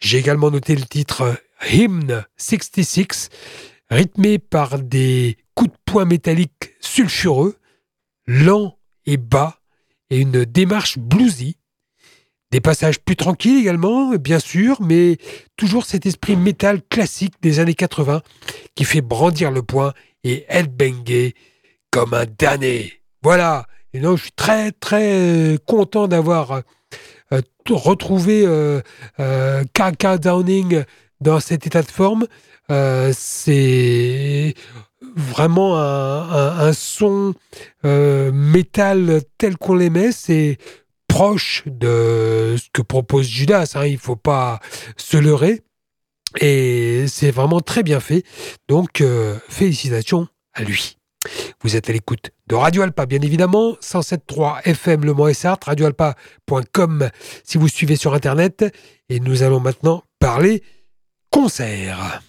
J'ai 0.00 0.18
également 0.18 0.50
noté 0.50 0.74
le 0.74 0.84
titre 0.84 1.36
Hymn 1.70 2.24
66, 2.36 3.28
rythmé 3.90 4.38
par 4.38 4.78
des 4.78 5.36
coups 5.54 5.70
de 5.70 5.76
poing 5.84 6.04
métalliques 6.04 6.74
sulfureux, 6.80 7.56
lents 8.26 8.78
et 9.06 9.16
bas, 9.16 9.60
et 10.10 10.18
une 10.18 10.44
démarche 10.44 10.98
bluesy. 10.98 11.56
Des 12.50 12.60
passages 12.60 12.98
plus 12.98 13.14
tranquilles 13.14 13.60
également, 13.60 14.16
bien 14.16 14.40
sûr, 14.40 14.82
mais 14.82 15.18
toujours 15.56 15.84
cet 15.84 16.04
esprit 16.06 16.34
métal 16.34 16.82
classique 16.82 17.34
des 17.42 17.60
années 17.60 17.74
80 17.74 18.22
qui 18.74 18.84
fait 18.84 19.02
brandir 19.02 19.52
le 19.52 19.62
poing 19.62 19.92
et 20.24 20.46
headbanger 20.48 21.34
comme 21.90 22.14
un 22.14 22.26
damné. 22.26 23.02
Voilà, 23.22 23.66
et 23.92 24.00
donc, 24.00 24.18
je 24.18 24.22
suis 24.22 24.32
très, 24.32 24.72
très 24.72 25.12
euh, 25.12 25.58
content 25.66 26.08
d'avoir 26.08 26.62
euh, 27.32 27.42
retrouvé 27.68 28.42
euh, 28.44 28.80
KK 29.18 30.04
euh, 30.04 30.18
Downing 30.18 30.84
dans 31.20 31.38
cet 31.38 31.66
état 31.66 31.82
de 31.82 31.90
forme. 31.90 32.26
c'est 33.12 34.54
vraiment 35.16 35.78
un, 35.78 36.72
son 36.72 37.34
métal 37.82 39.22
tel 39.38 39.56
qu'on 39.56 39.74
l'aimait. 39.74 40.12
C'est 40.12 40.58
proche 41.08 41.62
de 41.66 42.56
ce 42.58 42.68
que 42.72 42.82
propose 42.82 43.26
Judas. 43.26 43.72
Hein, 43.74 43.86
il 43.86 43.94
ne 43.94 43.98
faut 43.98 44.16
pas 44.16 44.60
se 44.96 45.16
leurrer. 45.16 45.62
Et 46.40 47.06
c'est 47.08 47.30
vraiment 47.30 47.60
très 47.60 47.82
bien 47.82 48.00
fait. 48.00 48.24
Donc, 48.68 49.02
félicitations 49.48 50.28
à 50.54 50.62
lui. 50.62 50.99
Vous 51.62 51.76
êtes 51.76 51.90
à 51.90 51.92
l'écoute 51.92 52.30
de 52.46 52.54
Radio 52.54 52.82
Alpa, 52.82 53.06
bien 53.06 53.20
évidemment, 53.20 53.74
107.3 53.82 54.62
FM 54.64 55.04
Le 55.04 55.12
Mans 55.12 55.32
Sartre, 55.34 55.68
radioalpa.com 55.68 57.10
si 57.44 57.58
vous 57.58 57.68
suivez 57.68 57.96
sur 57.96 58.14
Internet. 58.14 58.64
Et 59.08 59.20
nous 59.20 59.42
allons 59.42 59.60
maintenant 59.60 60.02
parler 60.18 60.62
concert. 61.30 62.22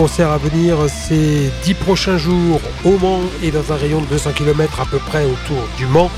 Concerts 0.00 0.30
à 0.30 0.38
venir 0.38 0.78
ces 0.88 1.50
dix 1.62 1.74
prochains 1.74 2.16
jours 2.16 2.58
au 2.86 2.96
Mans 2.96 3.20
et 3.42 3.50
dans 3.50 3.70
un 3.70 3.76
rayon 3.76 4.00
de 4.00 4.06
200 4.06 4.30
km 4.34 4.80
à 4.80 4.86
peu 4.86 4.96
près 4.96 5.26
autour 5.26 5.62
du 5.76 5.84
Mans. 5.84 6.10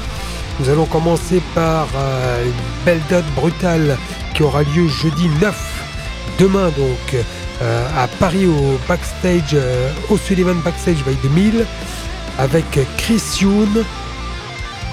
Nous 0.60 0.68
allons 0.68 0.86
commencer 0.86 1.42
par 1.52 1.88
euh, 1.96 2.44
une 2.44 2.84
belle 2.84 3.00
date 3.10 3.24
brutale 3.34 3.98
qui 4.34 4.44
aura 4.44 4.62
lieu 4.62 4.86
jeudi 4.86 5.28
9, 5.40 5.82
demain 6.38 6.66
donc, 6.78 7.24
euh, 7.60 7.88
à 7.98 8.06
Paris 8.06 8.46
au 8.46 8.78
backstage, 8.86 9.54
euh, 9.54 9.90
au 10.10 10.16
Sullivan 10.16 10.60
Backstage 10.64 11.02
by 11.04 11.16
2000, 11.20 11.66
avec 12.38 12.78
Chris 12.98 13.40
Youn, 13.40 13.84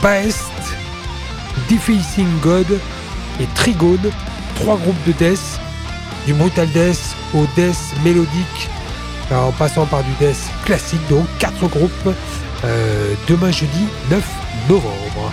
Baest, 0.02 0.52
Defacing 1.70 2.40
God 2.42 2.80
et 3.40 3.46
Trigone, 3.54 4.10
trois 4.56 4.78
groupes 4.78 5.06
de 5.06 5.12
death, 5.12 5.60
du 6.26 6.34
brutal 6.34 6.68
death 6.72 7.16
au 7.36 7.46
death 7.56 7.78
mélodique, 8.04 8.70
en 9.32 9.52
passant 9.52 9.86
par 9.86 10.04
du 10.04 10.12
death 10.20 10.50
classique, 10.66 11.08
donc 11.10 11.26
quatre 11.38 11.68
groupes, 11.68 12.16
euh, 12.64 13.14
demain 13.28 13.52
jeudi 13.52 13.86
9 14.10 14.24
novembre. 14.68 15.32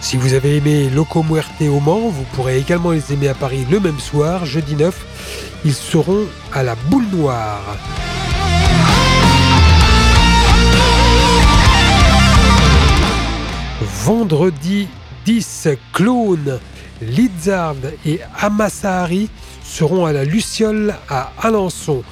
Si 0.00 0.16
vous 0.16 0.34
avez 0.34 0.58
aimé 0.58 0.88
Loco 0.88 1.24
Muerte 1.24 1.60
au 1.62 1.80
Mans, 1.80 2.08
vous 2.08 2.22
pourrez 2.34 2.58
également 2.58 2.92
les 2.92 3.12
aimer 3.12 3.26
à 3.26 3.34
Paris 3.34 3.66
le 3.68 3.80
même 3.80 3.98
soir, 3.98 4.46
jeudi 4.46 4.76
9. 4.76 5.60
Ils 5.64 5.74
seront 5.74 6.26
à 6.52 6.62
la 6.62 6.76
boule 6.76 7.06
noire. 7.12 7.76
Vendredi 14.04 14.86
10, 15.24 15.70
Clone, 15.92 16.60
Lizard 17.02 17.76
et 18.04 18.20
Amasahari 18.40 19.28
seront 19.64 20.06
à 20.06 20.12
la 20.12 20.24
Luciole 20.24 20.94
à 21.08 21.32
Alençon. 21.42 22.02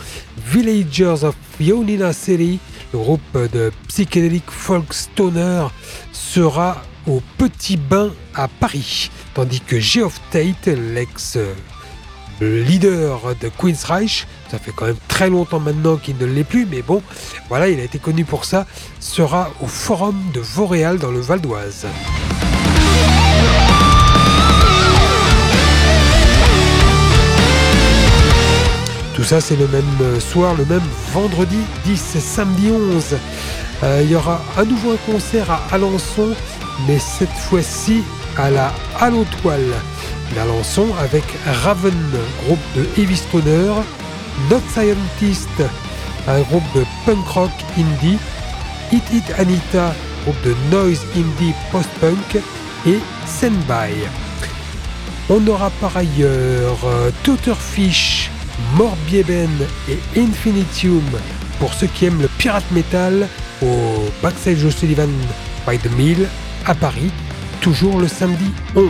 Villagers 0.47 1.24
of 1.24 1.35
Yonina 1.61 2.12
City, 2.12 2.59
le 2.93 2.99
groupe 2.99 3.39
de 3.53 3.72
psychédélique 3.89 4.51
folk 4.51 4.93
stoner, 4.93 5.66
sera 6.12 6.82
au 7.07 7.22
Petit 7.39 7.76
Bain 7.76 8.11
à 8.35 8.49
Paris, 8.49 9.11
tandis 9.35 9.61
que 9.61 9.78
Geoff 9.78 10.20
Tate, 10.30 10.66
l'ex 10.66 11.39
leader 12.41 13.35
de 13.41 13.49
Queen's 13.49 13.85
Reich, 13.85 14.26
ça 14.51 14.59
fait 14.59 14.72
quand 14.74 14.87
même 14.87 14.97
très 15.09 15.30
longtemps 15.30 15.61
maintenant 15.61 15.97
qu'il 15.97 16.16
ne 16.16 16.26
l'est 16.26 16.45
plus, 16.45 16.66
mais 16.66 16.82
bon, 16.82 17.03
voilà, 17.49 17.68
il 17.68 17.78
a 17.78 17.85
été 17.85 17.99
connu 17.99 18.24
pour 18.24 18.45
ça, 18.45 18.66
sera 19.01 19.51
au 19.61 19.66
Forum 19.66 20.20
de 20.32 20.41
Vauréal 20.41 20.99
dans 20.99 21.11
le 21.11 21.20
Val 21.20 21.41
d'Oise. 21.41 21.87
Tout 29.15 29.25
ça, 29.25 29.41
c'est 29.41 29.57
le 29.57 29.69
même 29.69 30.21
soir, 30.21 30.55
le 30.55 30.65
même 30.65 30.83
vendredi 31.12 31.59
10 31.85 31.97
samedi 32.19 32.71
11. 32.71 33.17
Euh, 33.83 34.01
il 34.05 34.11
y 34.11 34.17
aura 34.17 34.43
à 34.57 34.65
nouveau 34.65 34.93
un 34.93 35.12
concert 35.12 35.51
à 35.51 35.62
Alençon 35.73 36.35
mais 36.87 36.99
cette 36.99 37.31
fois-ci 37.31 38.03
à 38.37 38.51
la 38.51 38.73
Halo 39.01 39.25
Toile 39.41 39.73
d'Alençon 40.35 40.89
avec 41.01 41.25
Raven, 41.47 41.95
groupe 42.45 42.59
de 42.77 42.87
heavy 42.99 43.17
stoner, 43.17 43.73
Not 44.51 44.61
Scientist, 44.73 45.62
un 46.27 46.41
groupe 46.41 46.65
de 46.75 46.85
punk 47.07 47.27
rock 47.29 47.51
indie, 47.79 48.19
Hit 48.91 49.05
It 49.12 49.25
Anita, 49.39 49.95
groupe 50.25 50.43
de 50.45 50.55
noise 50.71 51.01
indie 51.17 51.55
post-punk 51.71 52.43
et 52.87 52.99
Senbai. 53.27 53.95
On 55.31 55.47
aura 55.47 55.71
par 55.81 55.97
ailleurs 55.97 56.79
euh, 56.85 57.11
Totterfish, 57.23 58.31
Morbieben 58.77 59.51
et 59.89 59.99
Infinitium 60.19 61.03
pour 61.59 61.73
ceux 61.75 61.87
qui 61.87 62.07
aiment 62.07 62.21
le 62.21 62.29
pirate 62.39 62.69
metal 62.73 63.29
au 63.63 64.11
Backstage 64.23 64.69
Sullivan 64.71 65.11
by 65.67 65.79
the 65.79 65.91
Mill 65.97 66.29
à 66.67 66.75
Paris, 66.75 67.11
toujours 67.61 67.99
le 67.99 68.09
samedi 68.09 68.51
11. 68.75 68.87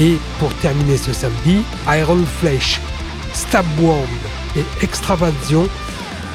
Et 0.00 0.16
pour 0.38 0.52
terminer 0.56 0.96
ce 0.96 1.12
samedi, 1.12 1.62
Iron 1.88 2.24
Flesh, 2.40 2.80
Stabworm 3.32 4.08
et 4.56 4.64
Extravasion, 4.82 5.68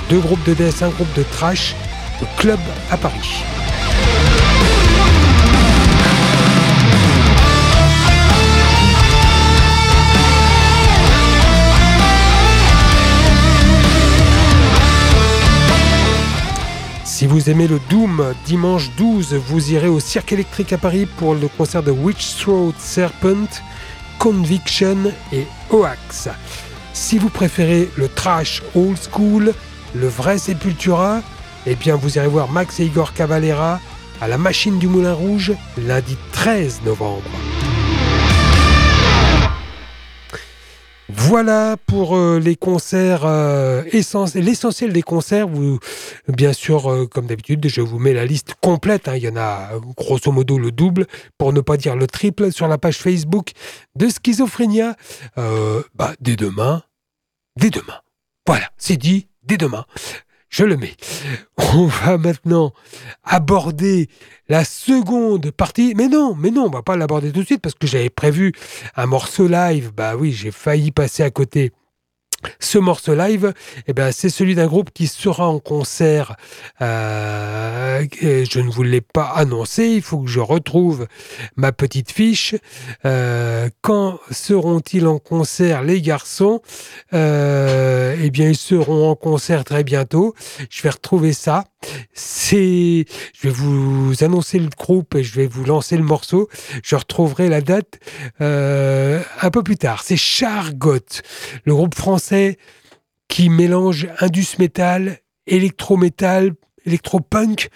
deux 0.10 0.20
groupes 0.20 0.44
de 0.46 0.54
death, 0.54 0.84
un 0.84 0.90
groupe 0.90 1.14
de 1.16 1.24
trash, 1.24 1.76
au 2.22 2.26
club 2.40 2.60
à 2.92 2.98
Paris. 2.98 3.44
Si 17.24 17.28
vous 17.28 17.50
aimez 17.50 17.70
le 17.70 17.80
Doom, 17.90 18.34
dimanche 18.46 18.92
12, 18.98 19.36
vous 19.36 19.72
irez 19.72 19.88
au 19.88 20.02
Cirque 20.02 20.34
électrique 20.34 20.74
à 20.74 20.78
Paris 20.78 21.06
pour 21.06 21.36
le 21.36 21.48
concert 21.48 21.82
de 21.82 21.90
Witch 21.90 22.36
Throat 22.36 22.74
Serpent, 22.78 23.48
Conviction 24.20 24.98
et 25.32 25.48
Oax. 25.70 26.28
Si 26.92 27.18
vous 27.18 27.30
préférez 27.30 27.90
le 27.96 28.10
trash 28.10 28.62
old 28.76 28.98
school, 28.98 29.54
le 29.96 30.08
vrai 30.10 30.38
Sepultura, 30.38 31.22
eh 31.66 31.76
bien 31.76 31.96
vous 31.96 32.18
irez 32.18 32.28
voir 32.28 32.52
Max 32.52 32.82
et 32.82 32.88
Igor 32.88 33.14
Cavalera 33.14 33.80
à 34.20 34.28
la 34.28 34.38
Machine 34.38 34.78
du 34.78 34.90
Moulin 34.90 35.14
Rouge 35.14 35.54
lundi 35.78 36.18
13 36.34 36.82
novembre. 36.84 37.22
Voilà 41.34 41.78
pour 41.88 42.16
euh, 42.16 42.38
les 42.38 42.56
concerts 42.56 43.26
euh, 43.26 43.82
l'essentiel 43.92 44.94
des 44.94 45.02
concerts. 45.02 45.48
Bien 46.28 46.54
sûr, 46.54 46.92
euh, 46.92 47.08
comme 47.08 47.26
d'habitude, 47.26 47.68
je 47.68 47.82
vous 47.82 47.98
mets 47.98 48.14
la 48.14 48.24
liste 48.24 48.54
complète. 48.62 49.08
Hein. 49.08 49.16
Il 49.16 49.24
y 49.24 49.30
en 49.30 49.36
a 49.36 49.72
grosso 49.98 50.32
modo 50.32 50.60
le 50.60 50.72
double, 50.72 51.08
pour 51.40 51.52
ne 51.52 51.60
pas 51.60 51.76
dire 51.76 51.96
le 51.96 52.06
triple, 52.06 52.52
sur 52.52 52.68
la 52.68 52.78
page 52.78 52.98
Facebook 52.98 53.54
de 53.96 54.10
Schizophrénia. 54.10 54.96
bah, 55.36 56.14
dès 56.20 56.36
demain, 56.36 56.84
dès 57.56 57.72
demain. 57.72 58.02
Voilà, 58.46 58.70
c'est 58.78 58.98
dit, 58.98 59.28
dès 59.42 59.58
demain 59.58 59.86
je 60.54 60.64
le 60.64 60.78
mets. 60.78 60.96
On 61.74 61.88
va 61.88 62.18
maintenant 62.18 62.74
aborder 63.24 64.08
la 64.48 64.64
seconde 64.64 65.50
partie. 65.50 65.94
Mais 65.98 66.08
non, 66.08 66.36
mais 66.36 66.52
non, 66.52 66.66
on 66.66 66.70
va 66.70 66.84
pas 66.84 66.96
l'aborder 66.96 67.32
tout 67.32 67.42
de 67.42 67.46
suite 67.46 67.62
parce 67.62 67.74
que 67.74 67.88
j'avais 67.88 68.12
prévu 68.12 68.54
un 68.96 69.08
morceau 69.08 69.48
live. 69.48 69.92
Bah 69.96 70.16
oui, 70.16 70.32
j'ai 70.32 70.52
failli 70.52 70.92
passer 70.92 71.24
à 71.24 71.32
côté 71.32 71.72
ce 72.60 72.78
morceau 72.78 73.16
live, 73.16 73.54
eh 73.88 73.94
ben, 73.94 74.12
c'est 74.12 74.30
celui 74.30 74.56
d'un 74.56 74.68
groupe 74.68 74.92
qui 74.94 75.08
sera 75.08 75.48
en 75.48 75.60
concert. 75.60 76.36
Euh, 76.82 78.06
je 78.22 78.60
ne 78.60 78.70
vous 78.70 78.84
l'ai 78.84 79.02
pas 79.02 79.26
annoncé, 79.36 79.88
il 79.88 80.02
faut 80.02 80.20
que 80.20 80.30
je 80.30 80.40
retrouve 80.40 81.08
ma 81.56 81.72
petite 81.72 82.12
fiche. 82.12 82.56
Euh, 83.06 83.70
quand 83.82 84.20
seront-ils 84.32 85.08
en 85.08 85.20
concert, 85.20 85.84
les 85.84 86.02
garçons? 86.02 86.62
Euh, 87.14 88.16
Eh 88.22 88.30
bien, 88.30 88.50
ils 88.50 88.58
seront 88.58 89.10
en 89.10 89.16
concert 89.16 89.64
très 89.64 89.84
bientôt. 89.84 90.34
Je 90.70 90.82
vais 90.84 90.90
retrouver 90.90 91.34
ça. 91.34 91.66
C'est, 92.14 93.06
je 93.34 93.48
vais 93.48 93.54
vous 93.54 94.24
annoncer 94.24 94.60
le 94.60 94.70
groupe 94.70 95.16
et 95.16 95.24
je 95.24 95.36
vais 95.36 95.48
vous 95.48 95.66
lancer 95.66 95.98
le 95.98 96.04
morceau. 96.04 96.50
Je 96.84 96.96
retrouverai 96.96 97.50
la 97.50 97.62
date 97.62 98.00
un 98.40 99.50
peu 99.52 99.64
plus 99.64 99.78
tard. 99.78 100.04
C'est 100.04 100.18
Chargot, 100.18 101.00
le 101.66 101.74
groupe 101.74 101.96
français 101.96 102.58
qui 103.28 103.50
mélange 103.50 104.08
indus 104.20 104.58
metal, 104.60 105.20
électro-metal, 105.48 106.54
électro-punk 106.86 107.70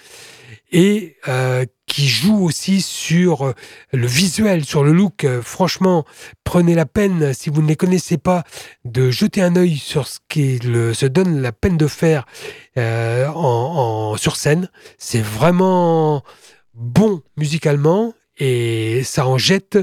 et 0.72 1.18
euh, 1.28 1.66
qui 1.86 2.08
joue 2.08 2.44
aussi 2.44 2.82
sur 2.82 3.48
euh, 3.48 3.54
le 3.94 4.08
visuel, 4.08 4.66
sur 4.66 4.84
le 4.84 4.92
look. 4.92 5.24
Euh, 5.24 5.42
franchement, 5.42 6.06
prenez 6.44 6.76
la 6.76 6.86
peine, 6.86 7.34
si 7.34 7.50
vous 7.50 7.62
ne 7.62 7.68
les 7.68 7.76
connaissez 7.76 8.18
pas, 8.18 8.44
de 8.86 9.10
jeter 9.10 9.42
un 9.42 9.56
œil 9.56 9.78
sur 9.78 10.08
ce 10.08 10.20
qui 10.28 10.58
se 10.58 11.06
donne 11.06 11.42
la 11.42 11.52
peine 11.52 11.78
de 11.78 11.88
faire 11.88 12.26
en, 12.78 14.16
sur 14.18 14.36
scène. 14.36 14.70
C'est 14.98 15.22
vraiment 15.22 16.24
bon 16.74 17.22
musicalement 17.38 18.14
et 18.38 19.02
ça 19.04 19.28
en 19.28 19.38
jette 19.38 19.80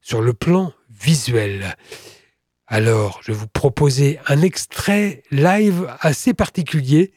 sur 0.00 0.20
le 0.20 0.34
plan 0.34 0.72
visuel. 0.90 1.76
Alors, 2.66 3.20
je 3.22 3.32
vais 3.32 3.38
vous 3.38 3.46
proposer 3.46 4.18
un 4.26 4.42
extrait 4.42 5.22
live 5.30 5.86
assez 6.00 6.34
particulier. 6.34 7.12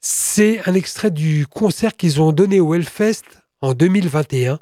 C'est 0.00 0.66
un 0.66 0.72
extrait 0.72 1.10
du 1.10 1.46
concert 1.46 1.94
qu'ils 1.94 2.22
ont 2.22 2.32
donné 2.32 2.58
au 2.58 2.74
Hellfest 2.74 3.24
en 3.60 3.74
2021. 3.74 4.58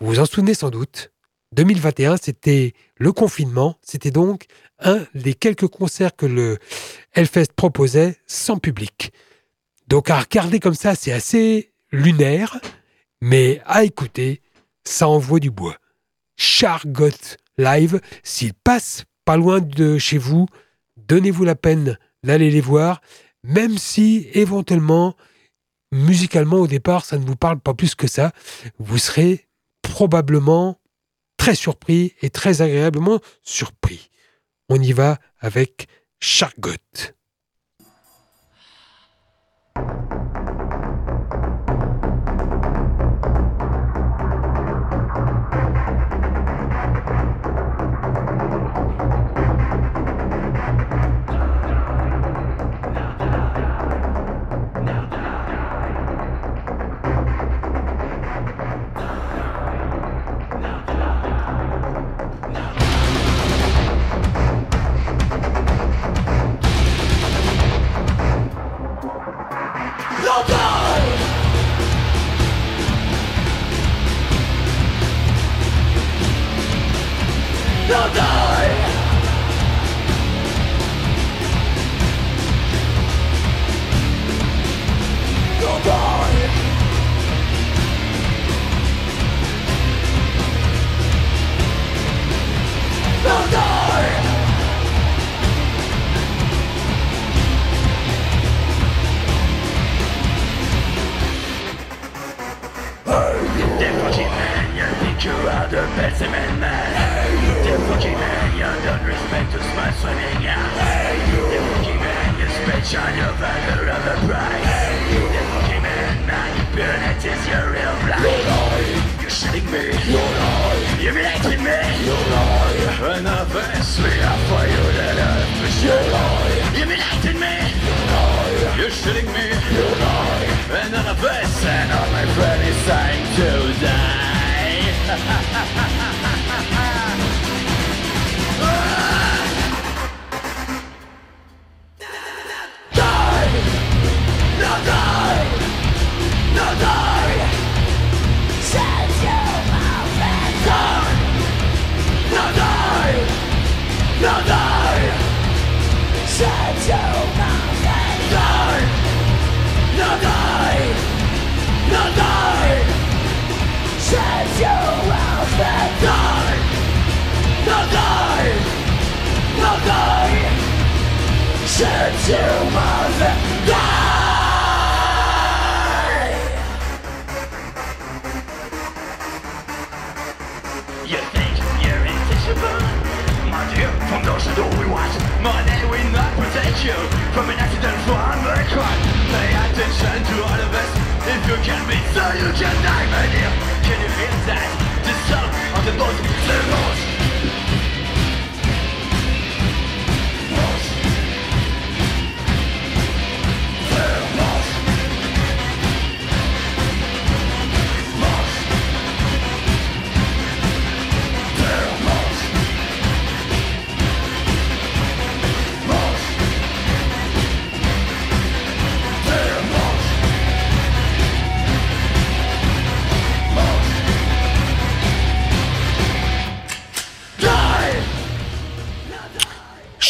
Vous 0.00 0.06
vous 0.06 0.18
en 0.18 0.24
souvenez 0.24 0.54
sans 0.54 0.70
doute. 0.70 1.12
2021, 1.52 2.16
c'était 2.16 2.72
le 2.96 3.12
confinement. 3.12 3.76
C'était 3.82 4.10
donc 4.10 4.46
un 4.78 5.04
des 5.14 5.34
quelques 5.34 5.68
concerts 5.68 6.16
que 6.16 6.24
le 6.24 6.58
Hellfest 7.12 7.52
proposait 7.54 8.16
sans 8.26 8.56
public. 8.56 9.12
Donc 9.88 10.08
à 10.08 10.18
regarder 10.18 10.58
comme 10.58 10.74
ça, 10.74 10.94
c'est 10.94 11.12
assez 11.12 11.72
lunaire, 11.92 12.58
mais 13.20 13.60
à 13.66 13.84
écouter, 13.84 14.40
ça 14.84 15.06
envoie 15.06 15.38
du 15.38 15.50
bois. 15.50 15.76
Chargot 16.36 17.36
live, 17.58 18.00
s'il 18.22 18.54
passe 18.54 19.04
pas 19.26 19.36
loin 19.36 19.60
de 19.60 19.98
chez 19.98 20.18
vous, 20.18 20.46
donnez-vous 20.96 21.44
la 21.44 21.56
peine 21.56 21.98
d'aller 22.22 22.50
les 22.50 22.60
voir, 22.62 23.02
même 23.46 23.78
si 23.78 24.28
éventuellement, 24.32 25.16
musicalement 25.92 26.56
au 26.56 26.66
départ, 26.66 27.04
ça 27.04 27.18
ne 27.18 27.24
vous 27.24 27.36
parle 27.36 27.60
pas 27.60 27.74
plus 27.74 27.94
que 27.94 28.08
ça, 28.08 28.32
vous 28.78 28.98
serez 28.98 29.48
probablement 29.82 30.80
très 31.36 31.54
surpris 31.54 32.14
et 32.22 32.30
très 32.30 32.60
agréablement 32.60 33.20
surpris. 33.42 34.10
On 34.68 34.80
y 34.80 34.92
va 34.92 35.18
avec 35.38 35.86
Chargot. 36.18 36.72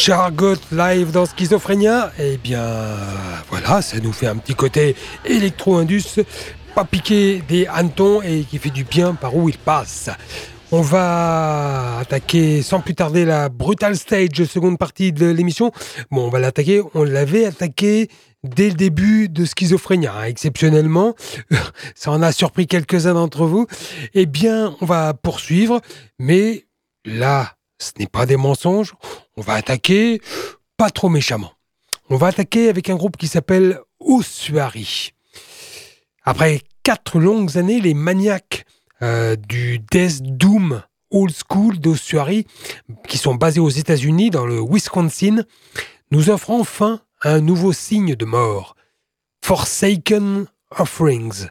Chargot 0.07 0.55
live 0.71 1.11
dans 1.11 1.25
Schizophrénia, 1.25 2.13
eh 2.17 2.37
bien 2.37 2.65
voilà, 3.49 3.81
ça 3.81 3.99
nous 3.99 4.13
fait 4.13 4.27
un 4.27 4.37
petit 4.37 4.55
côté 4.55 4.95
électro-indus, 5.25 6.21
pas 6.73 6.85
piqué 6.85 7.43
des 7.49 7.67
hannetons 7.67 8.21
et 8.21 8.43
qui 8.43 8.57
fait 8.57 8.69
du 8.69 8.85
bien 8.85 9.15
par 9.15 9.35
où 9.35 9.49
il 9.49 9.57
passe. 9.57 10.09
On 10.71 10.79
va 10.79 11.97
attaquer 11.99 12.61
sans 12.61 12.79
plus 12.79 12.95
tarder 12.95 13.25
la 13.25 13.49
Brutal 13.49 13.97
Stage, 13.97 14.45
seconde 14.45 14.77
partie 14.77 15.11
de 15.11 15.25
l'émission. 15.25 15.73
Bon, 16.09 16.27
on 16.27 16.29
va 16.29 16.39
l'attaquer, 16.39 16.81
on 16.93 17.03
l'avait 17.03 17.43
attaqué 17.43 18.07
dès 18.45 18.69
le 18.69 18.75
début 18.75 19.27
de 19.27 19.43
Schizophrénia, 19.43 20.13
hein, 20.17 20.23
exceptionnellement. 20.23 21.15
Ça 21.95 22.11
en 22.11 22.21
a 22.21 22.31
surpris 22.31 22.65
quelques-uns 22.65 23.15
d'entre 23.15 23.45
vous. 23.45 23.67
Eh 24.13 24.25
bien, 24.25 24.73
on 24.79 24.85
va 24.85 25.13
poursuivre, 25.13 25.81
mais 26.17 26.65
là, 27.03 27.56
ce 27.79 27.91
n'est 27.99 28.07
pas 28.07 28.25
des 28.25 28.37
mensonges. 28.37 28.93
On 29.35 29.41
va 29.41 29.53
attaquer 29.53 30.21
pas 30.77 30.89
trop 30.89 31.09
méchamment. 31.09 31.53
On 32.09 32.17
va 32.17 32.27
attaquer 32.27 32.69
avec 32.69 32.89
un 32.89 32.95
groupe 32.95 33.17
qui 33.17 33.27
s'appelle 33.27 33.79
Ossuary. 33.99 35.13
Après 36.23 36.61
quatre 36.83 37.19
longues 37.19 37.57
années, 37.57 37.79
les 37.79 37.93
maniaques 37.93 38.65
euh, 39.01 39.35
du 39.35 39.79
Death 39.79 40.21
Doom 40.21 40.83
Old 41.11 41.33
School 41.49 41.79
d'Ossuary, 41.79 42.45
qui 43.07 43.17
sont 43.17 43.35
basés 43.35 43.59
aux 43.59 43.69
États-Unis, 43.69 44.29
dans 44.29 44.45
le 44.45 44.59
Wisconsin, 44.61 45.43
nous 46.11 46.29
offrent 46.29 46.51
enfin 46.51 47.01
un 47.23 47.39
nouveau 47.39 47.73
signe 47.73 48.15
de 48.15 48.25
mort. 48.25 48.75
Forsaken 49.43 50.47
Offerings 50.77 51.47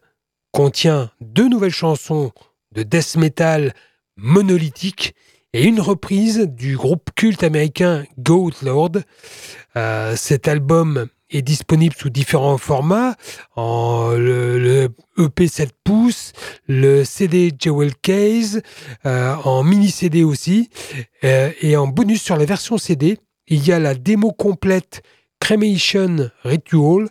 contient 0.52 1.10
deux 1.20 1.48
nouvelles 1.48 1.70
chansons 1.70 2.32
de 2.72 2.82
death 2.82 3.16
metal 3.16 3.74
monolithique 4.16 5.14
une 5.62 5.80
reprise 5.80 6.40
du 6.40 6.76
groupe 6.76 7.10
culte 7.14 7.42
américain 7.42 8.04
Goat 8.18 8.52
Lord. 8.62 8.92
Euh, 9.76 10.14
cet 10.16 10.48
album 10.48 11.08
est 11.30 11.42
disponible 11.42 11.94
sous 11.96 12.10
différents 12.10 12.58
formats, 12.58 13.16
en 13.56 14.10
le, 14.10 14.88
EP 15.18 15.48
7 15.48 15.70
pouces, 15.82 16.32
le 16.68 17.04
CD 17.04 17.52
Jewel 17.58 17.94
Case, 17.96 18.62
euh, 19.06 19.34
en 19.44 19.64
mini 19.64 19.90
CD 19.90 20.22
aussi, 20.24 20.70
euh, 21.24 21.50
et 21.60 21.76
en 21.76 21.88
bonus 21.88 22.22
sur 22.22 22.36
la 22.36 22.44
version 22.44 22.78
CD, 22.78 23.18
il 23.48 23.66
y 23.66 23.72
a 23.72 23.78
la 23.78 23.94
démo 23.94 24.32
complète 24.32 25.02
Cremation 25.40 26.30
Ritual, 26.44 27.08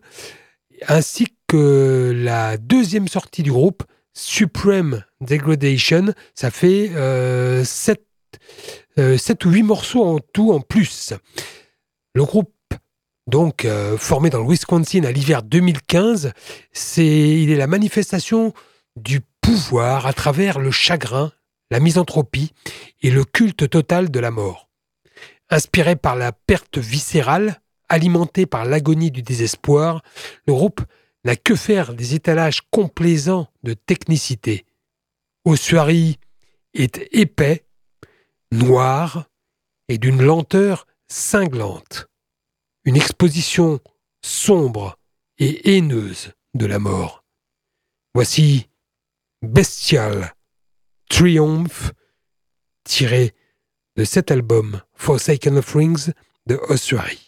ainsi 0.87 1.27
que 1.47 2.13
la 2.15 2.57
deuxième 2.57 3.07
sortie 3.07 3.43
du 3.43 3.51
groupe, 3.51 3.83
Supreme 4.13 5.03
Degradation. 5.21 6.13
Ça 6.33 6.49
fait 6.49 6.87
7 6.87 6.95
euh, 6.95 7.63
7 7.63 8.01
ou 8.97 9.49
8 9.49 9.63
morceaux 9.63 10.03
en 10.03 10.19
tout 10.19 10.51
en 10.51 10.61
plus. 10.61 11.13
Le 12.13 12.23
groupe, 12.23 12.53
donc 13.27 13.65
euh, 13.65 13.97
formé 13.97 14.29
dans 14.29 14.39
le 14.39 14.49
Wisconsin 14.49 15.03
à 15.03 15.11
l'hiver 15.11 15.43
2015, 15.43 16.31
c'est, 16.71 17.05
il 17.05 17.51
est 17.51 17.57
la 17.57 17.67
manifestation 17.67 18.53
du 18.95 19.21
pouvoir 19.41 20.05
à 20.05 20.13
travers 20.13 20.59
le 20.59 20.71
chagrin, 20.71 21.31
la 21.71 21.79
misanthropie 21.79 22.53
et 23.01 23.11
le 23.11 23.25
culte 23.25 23.69
total 23.69 24.09
de 24.09 24.19
la 24.19 24.31
mort. 24.31 24.69
Inspiré 25.49 25.95
par 25.95 26.15
la 26.15 26.31
perte 26.31 26.77
viscérale, 26.77 27.61
alimenté 27.89 28.45
par 28.45 28.65
l'agonie 28.65 29.11
du 29.11 29.21
désespoir, 29.21 30.01
le 30.47 30.53
groupe 30.53 30.81
n'a 31.23 31.35
que 31.35 31.55
faire 31.55 31.93
des 31.93 32.15
étalages 32.15 32.61
complaisants 32.71 33.47
de 33.63 33.73
technicité. 33.73 34.65
Ossuary 35.43 36.17
est 36.73 37.07
épais, 37.11 37.64
noir 38.55 39.25
et 39.87 39.97
d'une 39.97 40.21
lenteur 40.21 40.87
cinglante. 41.07 42.07
Une 42.83 42.95
exposition 42.95 43.79
sombre 44.21 44.97
et 45.37 45.75
haineuse 45.75 46.33
de 46.53 46.65
la 46.65 46.79
mort. 46.79 47.23
Voici 48.13 48.69
Bestial 49.41 50.33
Triumph, 51.09 51.91
tiré 52.83 53.33
de 53.95 54.03
cet 54.03 54.31
album 54.31 54.81
Forsaken 54.93 55.57
of 55.57 55.73
Rings 55.73 56.11
de 56.45 56.55
Ossuary. 56.69 57.24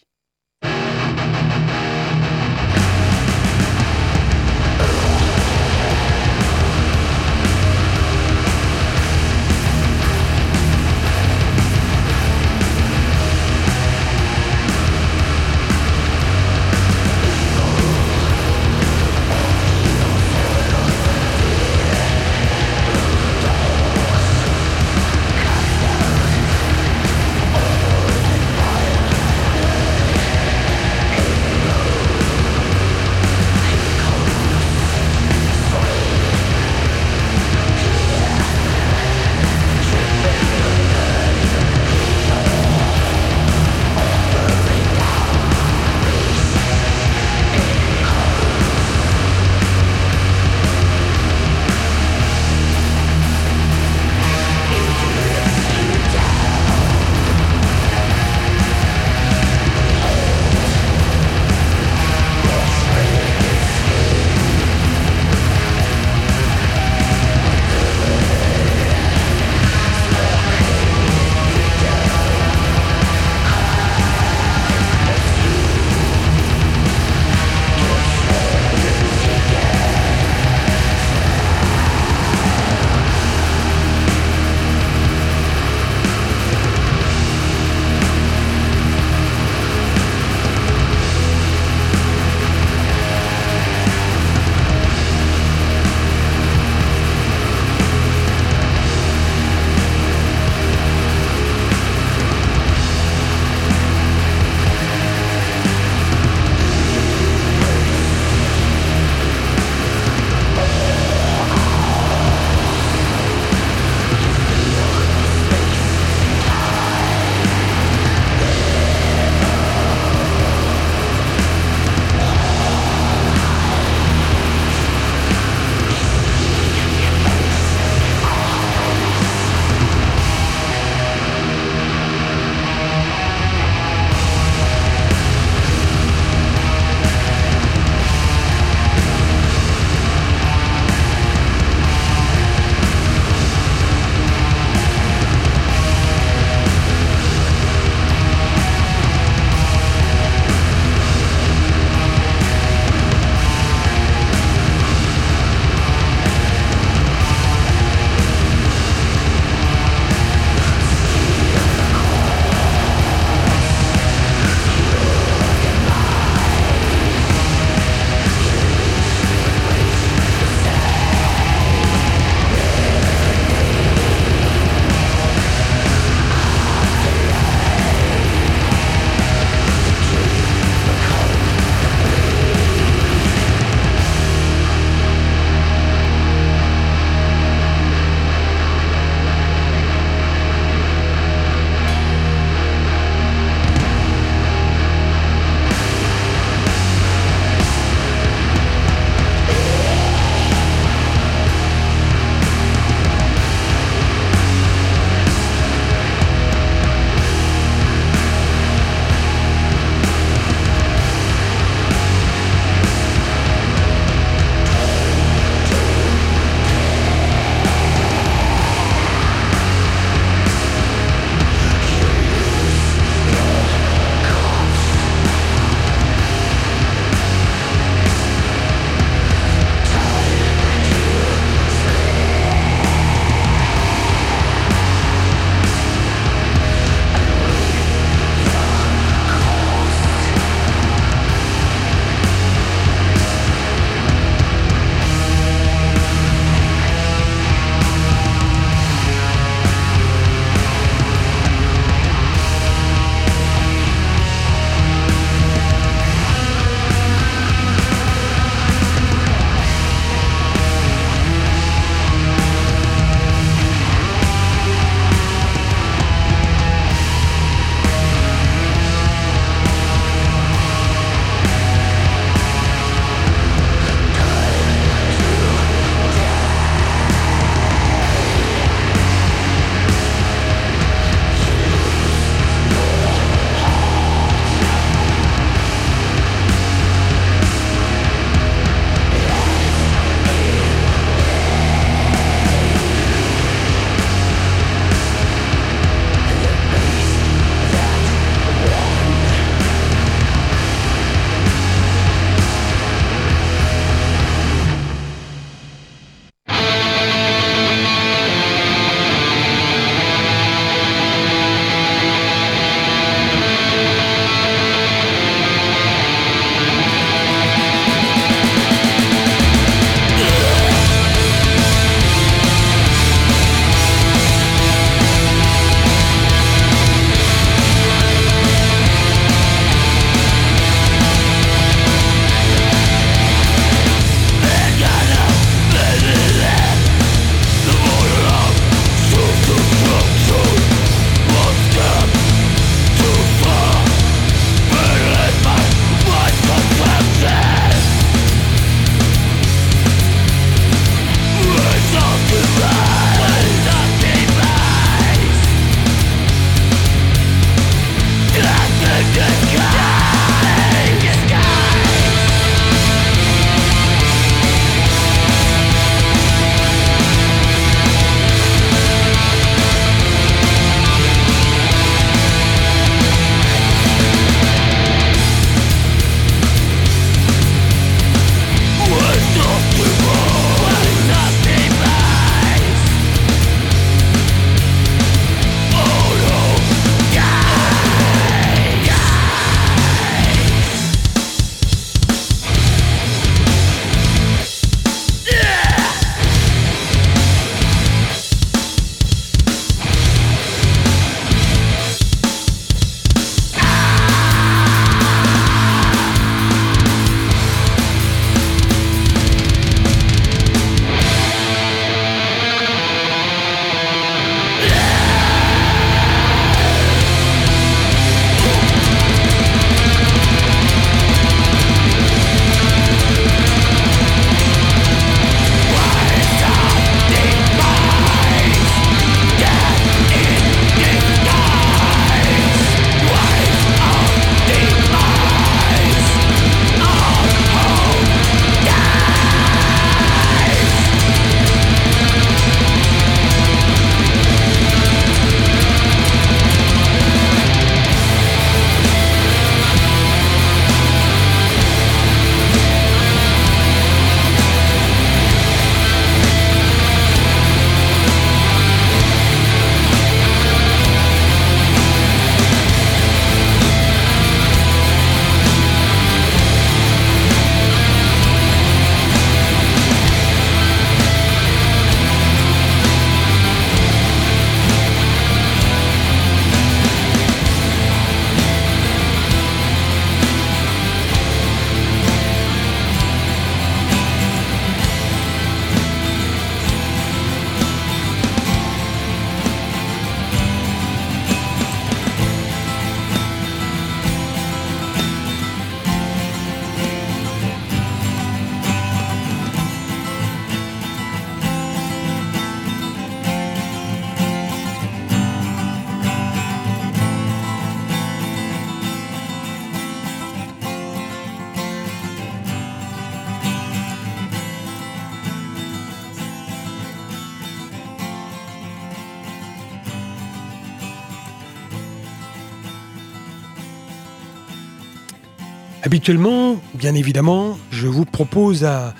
Habituellement, 525.83 526.59
bien 526.73 526.95
évidemment, 526.95 527.57
je 527.71 527.87
vous 527.87 528.03
propose 528.03 528.65
un, 528.65 528.93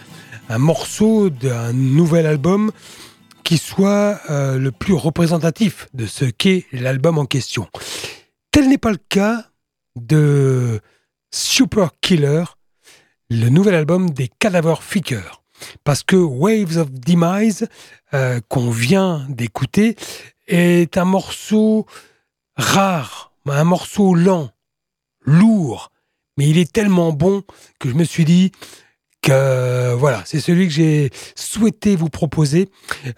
morceau 0.58 1.30
d'un 1.30 1.74
nouvel 1.74 2.26
album 2.26 2.72
qui 3.44 3.58
soit 3.58 4.20
euh, 4.30 4.58
le 4.58 4.72
plus 4.72 4.94
représentatif 4.94 5.90
de 5.94 6.06
ce 6.06 6.26
qu'est 6.26 6.66
l'album 6.72 7.18
en 7.18 7.26
question. 7.26 7.68
Tel 8.52 8.70
n'est 8.70 8.78
pas 8.78 8.92
le 8.92 9.00
cas 9.10 9.46
de 9.96 10.80
Super 11.32 11.92
Killer, 12.00 12.44
le 13.30 13.50
nouvel 13.50 13.76
album 13.76 14.12
des 14.12 14.30
Cadaver 14.40 14.76
Figure. 14.80 15.44
Parce 15.84 16.04
que 16.04 16.16
Waves 16.16 16.78
of 16.78 16.92
Demise, 16.92 17.68
euh, 18.14 18.40
qu'on 18.48 18.70
vient 18.70 19.26
d'écouter, 19.30 19.96
est 20.48 20.98
un 20.98 21.06
morceau 21.06 21.86
rare, 22.56 23.34
un 23.48 23.64
morceau 23.64 24.14
lent, 24.14 24.52
lourd, 25.22 25.92
mais 26.38 26.48
il 26.48 26.58
est 26.58 26.72
tellement 26.72 27.12
bon 27.12 27.44
que 27.80 27.90
je 27.90 27.96
me 27.96 28.04
suis 28.04 28.26
dit 28.26 28.52
que 29.22 29.94
voilà, 29.96 30.24
c'est 30.26 30.40
celui 30.40 30.68
que 30.68 30.74
j'ai 30.74 31.10
souhaité 31.36 31.96
vous 31.96 32.10
proposer 32.10 32.70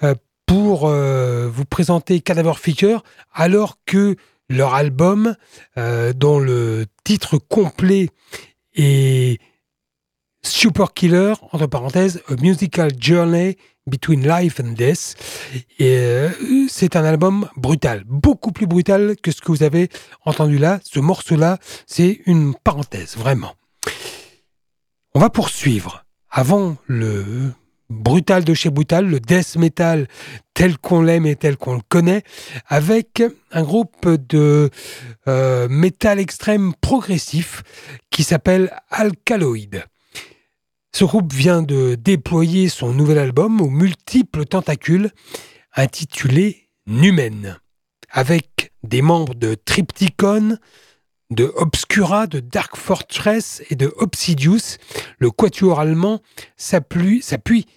euh, 0.03 0.15
pour 0.45 0.87
euh, 0.87 1.47
vous 1.47 1.65
présenter 1.65 2.21
Cadaver 2.21 2.53
Figure, 2.55 3.03
alors 3.33 3.77
que 3.85 4.15
leur 4.49 4.73
album, 4.73 5.35
euh, 5.77 6.13
dont 6.13 6.39
le 6.39 6.85
titre 7.03 7.37
complet 7.37 8.09
est 8.73 9.39
Super 10.41 10.93
Killer, 10.93 11.33
entre 11.51 11.67
parenthèses, 11.67 12.23
Musical 12.41 12.91
Journey 12.99 13.57
Between 13.89 14.27
Life 14.27 14.59
and 14.59 14.73
Death. 14.73 15.15
Et 15.79 15.97
euh, 15.97 16.29
c'est 16.69 16.95
un 16.95 17.03
album 17.03 17.47
brutal, 17.57 18.03
beaucoup 18.05 18.51
plus 18.51 18.67
brutal 18.67 19.15
que 19.21 19.31
ce 19.31 19.41
que 19.41 19.51
vous 19.51 19.63
avez 19.63 19.89
entendu 20.25 20.57
là. 20.57 20.79
Ce 20.83 20.99
morceau-là, 20.99 21.57
c'est 21.87 22.21
une 22.25 22.53
parenthèse, 22.55 23.17
vraiment. 23.17 23.55
On 25.13 25.19
va 25.19 25.29
poursuivre. 25.29 26.05
Avant 26.31 26.77
le 26.85 27.51
brutal 27.89 28.43
de 28.43 28.53
chez 28.53 28.69
brutal, 28.69 29.07
le 29.07 29.19
death 29.19 29.55
metal 29.55 30.07
tel 30.53 30.77
qu'on 30.77 31.01
l'aime 31.01 31.25
et 31.25 31.35
tel 31.35 31.57
qu'on 31.57 31.75
le 31.75 31.81
connaît, 31.87 32.23
avec 32.67 33.23
un 33.51 33.63
groupe 33.63 34.07
de 34.07 34.69
euh, 35.27 35.67
métal 35.69 36.19
extrême 36.19 36.73
progressif 36.81 37.63
qui 38.11 38.23
s'appelle 38.23 38.71
Alkaloid. 38.89 39.83
Ce 40.95 41.03
groupe 41.05 41.31
vient 41.31 41.61
de 41.61 41.95
déployer 41.95 42.67
son 42.67 42.93
nouvel 42.93 43.19
album 43.19 43.61
aux 43.61 43.69
multiples 43.69 44.45
tentacules 44.45 45.11
intitulé 45.75 46.69
Numen, 46.87 47.59
avec 48.09 48.73
des 48.83 49.01
membres 49.01 49.35
de 49.35 49.53
Triptychon, 49.53 50.57
de 51.29 51.53
Obscura, 51.55 52.25
de 52.25 52.39
Dark 52.39 52.75
Fortress 52.75 53.61
et 53.69 53.75
de 53.75 53.93
Obsidious. 53.97 54.77
Le 55.19 55.29
quatuor 55.29 55.79
allemand 55.79 56.21
s'appuie 56.57 57.21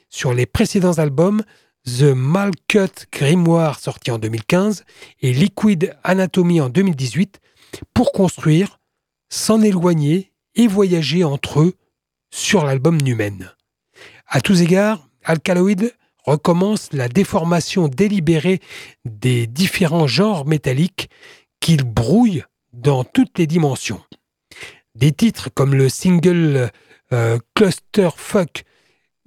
sur 0.09 0.33
les 0.33 0.47
précédents 0.47 0.99
albums 0.99 1.43
The 1.85 2.15
Malcut 2.15 3.07
Grimoire 3.13 3.79
sorti 3.79 4.11
en 4.11 4.19
2015 4.19 4.85
et 5.21 5.33
Liquid 5.33 5.95
Anatomy 6.03 6.61
en 6.61 6.71
2018 6.71 7.41
pour 7.93 8.13
construire, 8.13 8.81
s'en 9.29 9.61
éloigner 9.61 10.33
et 10.55 10.67
voyager 10.67 11.25
entre 11.25 11.61
eux 11.61 11.75
sur 12.33 12.65
l'album 12.65 13.01
Numen. 13.01 13.53
À 14.27 14.41
tous 14.41 14.63
égards, 14.63 15.09
Alkaloid 15.23 15.93
recommence 16.25 16.89
la 16.93 17.09
déformation 17.09 17.87
délibérée 17.87 18.61
des 19.05 19.47
différents 19.47 20.07
genres 20.07 20.47
métalliques 20.47 21.11
qu'il 21.61 21.85
brouille 21.85 22.43
dans 22.73 23.05
toutes 23.05 23.39
les 23.39 23.47
dimensions. 23.47 24.03
Des 24.95 25.13
titres 25.13 25.51
comme 25.55 25.75
le 25.75 25.89
single 25.89 26.71
euh, 27.13 27.39
Cluster 27.55 28.09
Fuck 28.17 28.65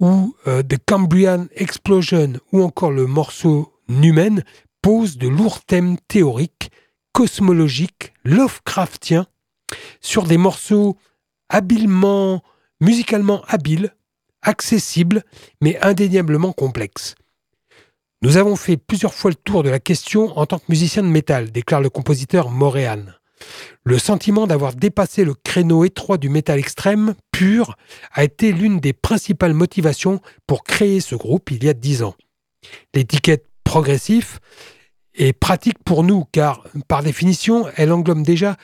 ou 0.00 0.34
euh, 0.46 0.62
The 0.62 0.76
Cambrian 0.84 1.46
Explosion 1.54 2.34
ou 2.52 2.62
encore 2.62 2.90
le 2.90 3.06
morceau 3.06 3.72
Numen 3.88 4.42
posent 4.82 5.16
de 5.16 5.28
lourds 5.28 5.64
thèmes 5.64 5.96
théoriques, 6.08 6.70
cosmologiques, 7.12 8.12
Lovecraftiens 8.24 9.26
sur 10.00 10.24
des 10.24 10.38
morceaux 10.38 10.96
habilement 11.48 12.42
musicalement 12.80 13.42
habile, 13.48 13.94
accessible, 14.42 15.22
mais 15.60 15.78
indéniablement 15.82 16.52
complexe. 16.52 17.14
Nous 18.22 18.36
avons 18.38 18.56
fait 18.56 18.76
plusieurs 18.76 19.14
fois 19.14 19.30
le 19.30 19.36
tour 19.36 19.62
de 19.62 19.68
la 19.68 19.78
question 19.78 20.36
en 20.38 20.46
tant 20.46 20.58
que 20.58 20.64
musicien 20.68 21.02
de 21.02 21.08
métal, 21.08 21.50
déclare 21.50 21.80
le 21.80 21.90
compositeur 21.90 22.50
Moréan. 22.50 23.04
Le 23.84 23.98
sentiment 23.98 24.46
d'avoir 24.46 24.74
dépassé 24.74 25.24
le 25.24 25.34
créneau 25.34 25.84
étroit 25.84 26.16
du 26.16 26.28
métal 26.28 26.58
extrême 26.58 27.14
pur 27.30 27.76
a 28.12 28.24
été 28.24 28.52
l'une 28.52 28.80
des 28.80 28.94
principales 28.94 29.52
motivations 29.52 30.20
pour 30.46 30.64
créer 30.64 31.00
ce 31.00 31.14
groupe 31.14 31.50
il 31.50 31.62
y 31.62 31.68
a 31.68 31.74
dix 31.74 32.02
ans. 32.02 32.14
L'étiquette 32.94 33.46
progressif 33.62 34.40
est 35.14 35.32
pratique 35.32 35.82
pour 35.84 36.02
nous 36.02 36.24
car, 36.32 36.64
par 36.88 37.02
définition, 37.02 37.66
elle 37.76 37.92
englobe 37.92 38.22
déjà 38.22 38.56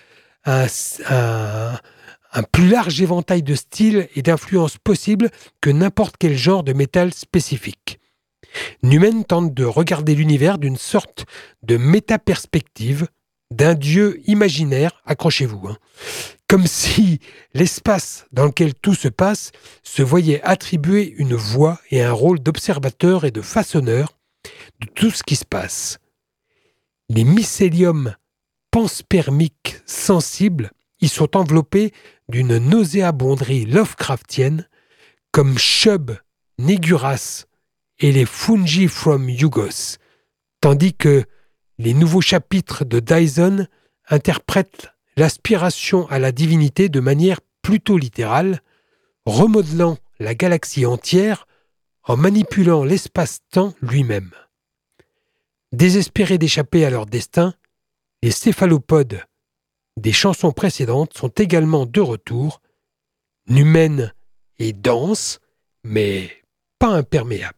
un, 0.44 0.66
un, 1.08 1.78
un 2.32 2.42
plus 2.42 2.68
large 2.68 3.00
éventail 3.00 3.42
de 3.42 3.54
styles 3.54 4.08
et 4.14 4.22
d'influences 4.22 4.78
possibles 4.78 5.30
que 5.60 5.70
n'importe 5.70 6.16
quel 6.18 6.36
genre 6.36 6.64
de 6.64 6.72
métal 6.72 7.12
spécifique. 7.12 7.98
Numen 8.82 9.24
tente 9.24 9.54
de 9.54 9.64
regarder 9.64 10.14
l'univers 10.14 10.58
d'une 10.58 10.76
sorte 10.76 11.26
de 11.62 11.76
métaperspective, 11.76 13.06
d'un 13.50 13.74
dieu 13.74 14.20
imaginaire, 14.26 15.02
accrochez-vous, 15.04 15.68
hein. 15.68 15.76
comme 16.48 16.66
si 16.66 17.20
l'espace 17.54 18.26
dans 18.32 18.46
lequel 18.46 18.74
tout 18.74 18.94
se 18.94 19.08
passe 19.08 19.52
se 19.82 20.02
voyait 20.02 20.42
attribuer 20.42 21.14
une 21.18 21.34
voix 21.34 21.80
et 21.90 22.02
un 22.02 22.12
rôle 22.12 22.40
d'observateur 22.40 23.24
et 23.24 23.30
de 23.30 23.42
façonneur 23.42 24.18
de 24.80 24.86
tout 24.86 25.10
ce 25.10 25.22
qui 25.22 25.36
se 25.36 25.44
passe. 25.44 25.98
Les 27.08 27.24
mycéliums 27.24 28.16
panspermiques 28.70 29.76
sensibles 29.84 30.72
y 31.02 31.08
sont 31.08 31.36
enveloppés 31.36 31.92
d'une 32.28 32.56
nauséabonderie 32.56 33.66
Lovecraftienne 33.66 34.66
comme 35.32 35.58
Shub, 35.58 36.12
Niguras 36.58 37.44
et 37.98 38.12
les 38.12 38.24
Fungi 38.24 38.88
from 38.88 39.28
Yugos, 39.28 39.98
tandis 40.60 40.94
que 40.94 41.24
les 41.78 41.92
nouveaux 41.92 42.20
chapitres 42.20 42.84
de 42.84 43.00
Dyson 43.00 43.66
interprètent 44.08 44.88
l'aspiration 45.16 46.08
à 46.08 46.18
la 46.18 46.32
divinité 46.32 46.88
de 46.88 47.00
manière 47.00 47.40
plutôt 47.62 47.98
littérale, 47.98 48.62
remodelant 49.26 49.98
la 50.18 50.34
galaxie 50.34 50.86
entière 50.86 51.46
en 52.04 52.16
manipulant 52.16 52.84
l'espace-temps 52.84 53.74
lui-même. 53.80 54.30
Désespérés 55.72 56.38
d'échapper 56.38 56.84
à 56.84 56.90
leur 56.90 57.06
destin, 57.06 57.54
les 58.22 58.30
céphalopodes 58.30 59.22
des 59.96 60.12
chansons 60.12 60.52
précédentes 60.52 61.14
sont 61.14 61.28
également 61.28 61.86
de 61.86 62.00
retour, 62.00 62.60
numènes 63.48 64.12
et 64.58 64.72
denses, 64.72 65.40
mais 65.84 66.30
pas 66.78 66.88
imperméables. 66.88 67.56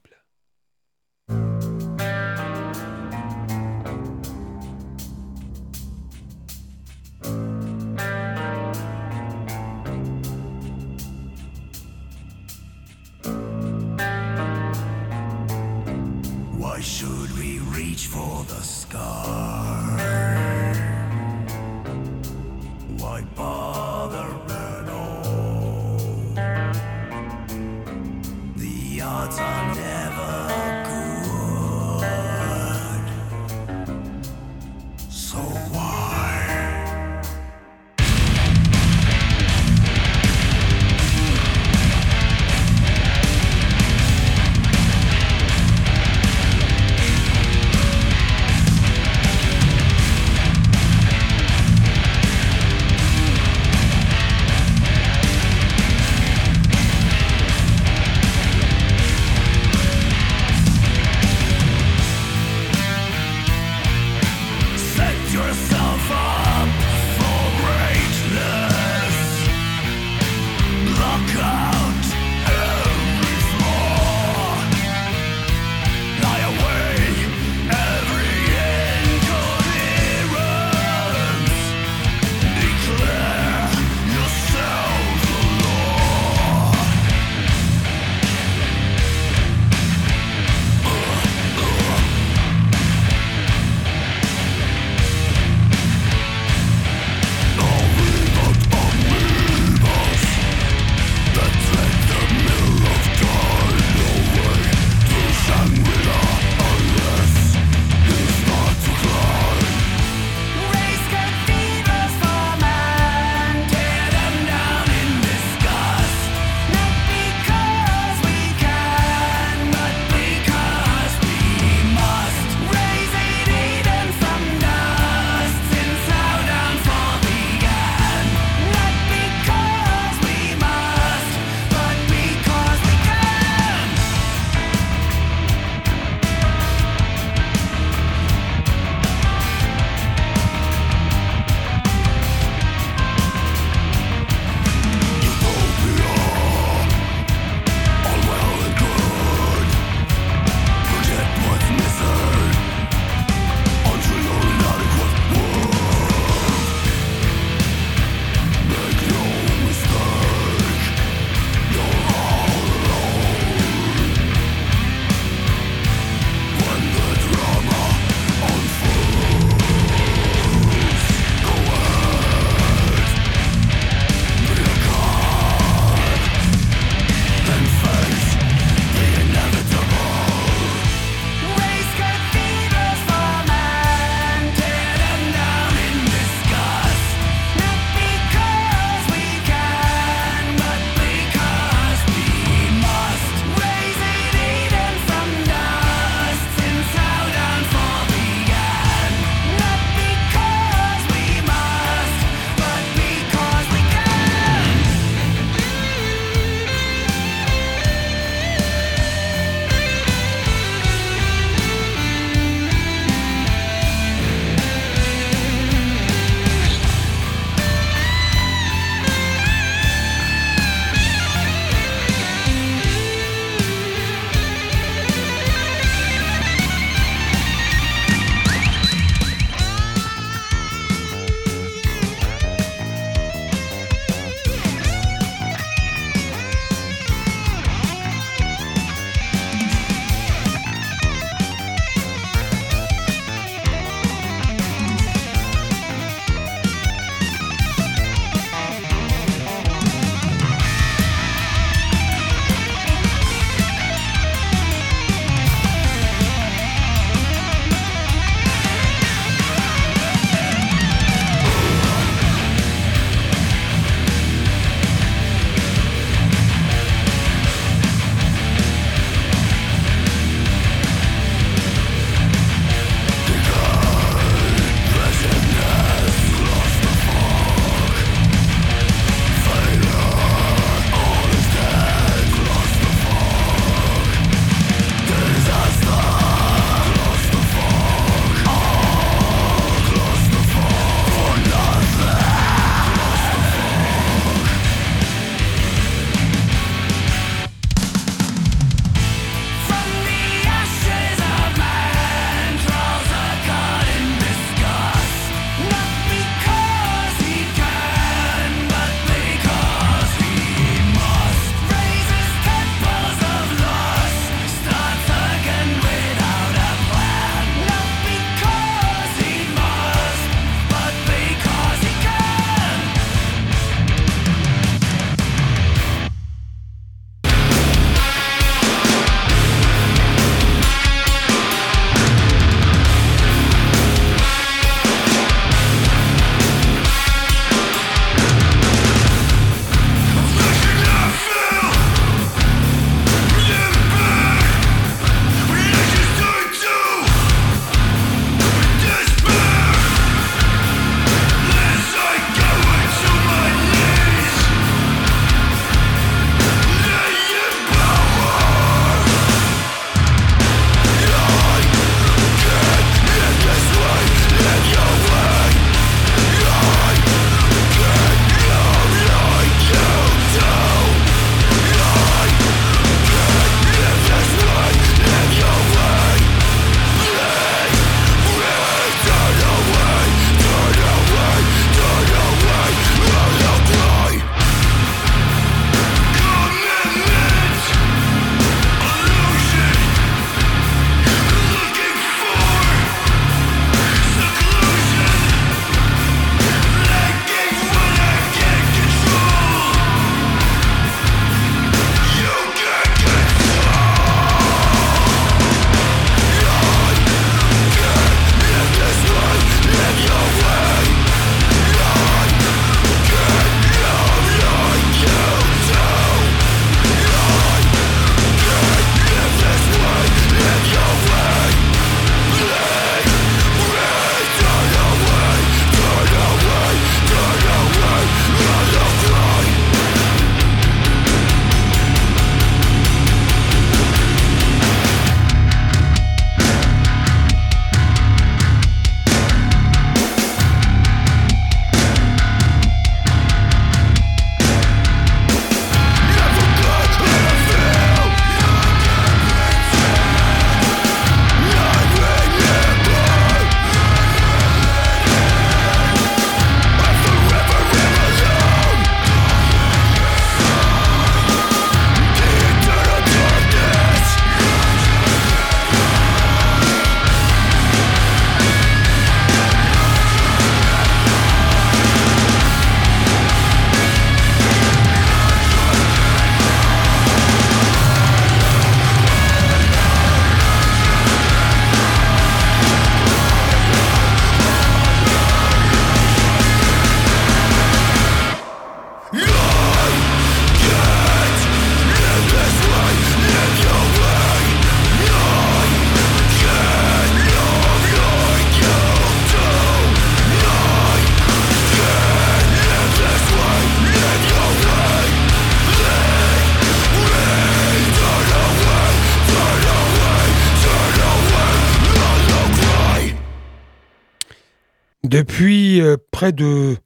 Euh, 515.81 515.97
près 516.11 516.33
de 516.33 516.77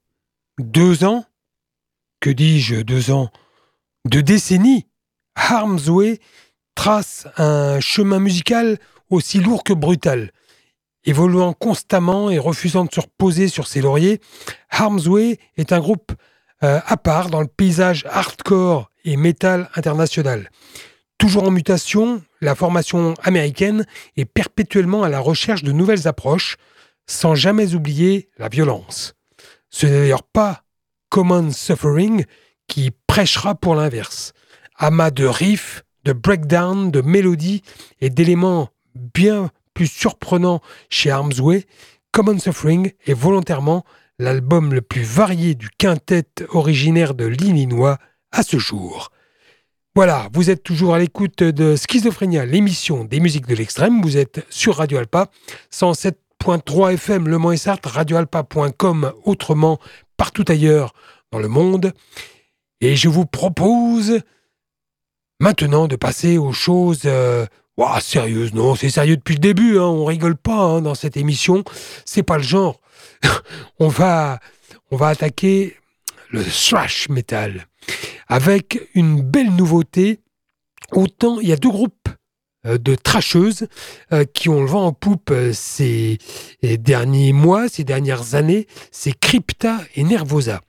deux 0.58 1.04
ans, 1.04 1.24
que 2.20 2.30
dis-je 2.30 2.76
deux 2.76 3.10
ans, 3.10 3.30
deux 4.04 4.22
décennies, 4.22 4.86
Harm's 5.34 5.88
Way 5.88 6.18
trace 6.74 7.26
un 7.36 7.80
chemin 7.80 8.18
musical 8.18 8.78
aussi 9.10 9.40
lourd 9.40 9.64
que 9.64 9.72
brutal. 9.72 10.32
Évoluant 11.04 11.52
constamment 11.52 12.30
et 12.30 12.38
refusant 12.38 12.84
de 12.84 12.92
se 12.92 13.00
reposer 13.00 13.48
sur 13.48 13.66
ses 13.66 13.80
lauriers, 13.80 14.20
Harm's 14.70 15.06
Way 15.06 15.38
est 15.56 15.72
un 15.72 15.80
groupe 15.80 16.12
euh, 16.62 16.80
à 16.86 16.96
part 16.96 17.30
dans 17.30 17.40
le 17.40 17.46
paysage 17.46 18.04
hardcore 18.06 18.90
et 19.04 19.16
metal 19.16 19.70
international. 19.74 20.50
Toujours 21.18 21.44
en 21.44 21.50
mutation, 21.50 22.22
la 22.40 22.54
formation 22.54 23.14
américaine 23.22 23.86
est 24.16 24.24
perpétuellement 24.24 25.02
à 25.02 25.08
la 25.08 25.20
recherche 25.20 25.62
de 25.62 25.72
nouvelles 25.72 26.06
approches, 26.06 26.56
sans 27.08 27.34
jamais 27.34 27.74
oublier 27.74 28.28
la 28.38 28.48
violence. 28.48 29.14
Ce 29.70 29.86
n'est 29.86 29.98
d'ailleurs 29.98 30.22
pas 30.22 30.62
Common 31.08 31.50
Suffering 31.50 32.24
qui 32.68 32.92
prêchera 33.06 33.56
pour 33.56 33.74
l'inverse. 33.74 34.32
Amas 34.76 35.10
de 35.10 35.26
riffs, 35.26 35.82
de 36.04 36.12
breakdown, 36.12 36.92
de 36.92 37.00
mélodies 37.00 37.62
et 38.00 38.10
d'éléments 38.10 38.68
bien 38.94 39.50
plus 39.74 39.86
surprenants 39.86 40.60
chez 40.90 41.10
Arms 41.10 41.40
Way, 41.40 41.64
Common 42.12 42.38
Suffering 42.38 42.92
est 43.06 43.14
volontairement 43.14 43.84
l'album 44.18 44.74
le 44.74 44.82
plus 44.82 45.02
varié 45.02 45.54
du 45.54 45.68
quintet 45.70 46.26
originaire 46.48 47.14
de 47.14 47.26
l'Illinois 47.26 47.98
à 48.32 48.42
ce 48.42 48.58
jour. 48.58 49.10
Voilà, 49.94 50.28
vous 50.32 50.50
êtes 50.50 50.62
toujours 50.62 50.94
à 50.94 50.98
l'écoute 50.98 51.42
de 51.42 51.76
Schizophrénia, 51.76 52.44
l'émission 52.44 53.04
des 53.04 53.20
musiques 53.20 53.46
de 53.46 53.54
l'extrême. 53.54 54.00
Vous 54.02 54.16
êtes 54.16 54.44
sur 54.50 54.76
Radio 54.76 54.98
Alpa, 54.98 55.30
107.3 56.44 56.94
FM 56.94 57.28
Le 57.28 57.38
Mans 57.38 57.52
et 57.52 57.56
Sarthe, 57.56 57.86
radioalpa.com, 57.86 59.12
autrement 59.24 59.78
partout 60.16 60.44
ailleurs 60.48 60.94
dans 61.32 61.38
le 61.38 61.48
monde. 61.48 61.92
Et 62.80 62.96
je 62.96 63.08
vous 63.08 63.26
propose 63.26 64.20
maintenant 65.40 65.88
de 65.88 65.96
passer 65.96 66.38
aux 66.38 66.52
choses 66.52 67.02
euh, 67.04 67.46
sérieuses. 68.00 68.54
Non, 68.54 68.74
c'est 68.74 68.90
sérieux 68.90 69.16
depuis 69.16 69.34
le 69.34 69.40
début, 69.40 69.78
hein, 69.78 69.84
on 69.84 70.04
rigole 70.04 70.36
pas 70.36 70.58
hein, 70.58 70.80
dans 70.80 70.94
cette 70.94 71.16
émission. 71.16 71.64
C'est 72.04 72.22
pas 72.22 72.36
le 72.36 72.42
genre. 72.42 72.80
on, 73.78 73.88
va, 73.88 74.38
on 74.90 74.96
va 74.96 75.08
attaquer 75.08 75.76
le 76.30 76.44
thrash 76.44 77.08
metal 77.08 77.66
avec 78.28 78.80
une 78.94 79.22
belle 79.22 79.54
nouveauté. 79.54 80.20
Autant 80.92 81.40
il 81.40 81.48
y 81.48 81.52
a 81.52 81.56
deux 81.56 81.70
groupes 81.70 81.97
de 82.64 82.94
trasheuses 82.94 83.68
euh, 84.12 84.24
qui 84.24 84.48
ont 84.48 84.60
le 84.60 84.66
vent 84.66 84.86
en 84.86 84.92
poupe 84.92 85.30
euh, 85.30 85.52
ces 85.52 86.18
derniers 86.62 87.32
mois, 87.32 87.68
ces 87.68 87.84
dernières 87.84 88.34
années, 88.34 88.66
c'est 88.90 89.18
Crypta 89.18 89.78
et 89.94 90.02
Nervosa. 90.04 90.60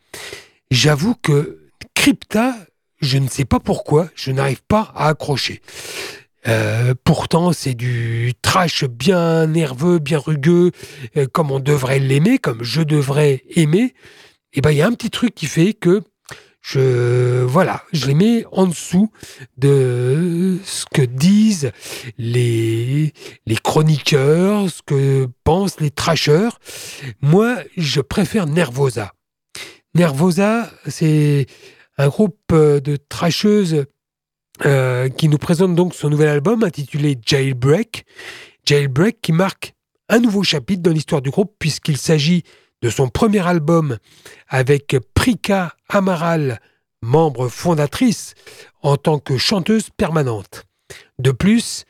J'avoue 0.72 1.16
que 1.16 1.60
Crypta, 1.95 2.56
je 3.02 3.18
ne 3.18 3.28
sais 3.28 3.45
pas 3.45 3.60
pourquoi, 3.60 4.10
je 4.16 4.32
n'arrive 4.32 4.61
pas 4.68 4.91
à 4.95 5.07
accrocher. 5.10 5.61
pourtant, 7.03 7.53
c'est 7.53 7.74
du 7.74 8.34
trash 8.41 8.84
bien 8.86 9.48
nerveux, 9.48 9.99
bien 9.99 10.20
rugueux, 10.20 10.72
comme 11.32 11.52
on 11.52 11.60
devrait 11.60 11.99
l'aimer, 11.99 12.38
comme 12.38 12.64
je 12.64 12.82
devrais 12.82 13.44
aimer. 13.56 13.94
Et 14.53 14.61
ben, 14.61 14.72
il 14.72 14.78
y 14.78 14.82
a 14.82 14.88
un 14.88 14.94
petit 14.94 15.10
truc 15.10 15.36
qui 15.36 15.45
fait 15.45 15.74
que 15.74 16.02
je 16.61 17.44
voilà, 17.44 17.84
je 17.94 18.07
les 18.07 18.14
mets 18.14 18.45
en 18.52 18.68
dessous 18.68 19.11
de 19.57 20.57
ce 20.64 20.86
que 20.94 21.02
disent 21.02 21.72
les 22.18 23.14
les 23.45 23.56
chroniqueurs, 23.56 24.69
ce 24.69 24.81
que 24.81 25.27
pensent 25.44 25.80
les 25.80 25.91
trasheurs. 25.91 26.60
Moi, 27.22 27.57
je 27.77 28.02
préfère 28.02 28.45
Nervosa. 28.45 29.14
Nervosa, 29.95 30.72
c'est 30.88 31.48
un 31.98 32.07
groupe 32.07 32.53
de 32.53 32.98
trasheuses 33.10 33.86
euh, 34.65 35.07
qui 35.10 35.30
nous 35.30 35.38
présente 35.38 35.73
donc 35.73 35.95
son 35.95 36.10
nouvel 36.10 36.27
album 36.27 36.64
intitulé 36.64 37.18
Jailbreak. 37.26 38.06
Jailbreak 38.65 39.22
qui 39.22 39.31
marque 39.31 39.73
un 40.10 40.19
nouveau 40.19 40.44
chapitre 40.44 40.81
dans 40.81 40.91
l'histoire 40.91 41.22
du 41.22 41.30
groupe 41.30 41.56
puisqu'il 41.60 41.98
s'agit 41.98 42.44
de 42.81 42.89
son 42.89 43.10
premier 43.10 43.45
album 43.45 43.97
avec 44.47 44.97
Prika 45.14 45.76
Amaral, 45.89 46.60
membre 47.01 47.47
fondatrice 47.49 48.34
en 48.81 48.97
tant 48.97 49.19
que 49.19 49.38
chanteuse 49.38 49.89
permanente. 49.95 50.65
De 51.18 51.31
plus, 51.31 51.85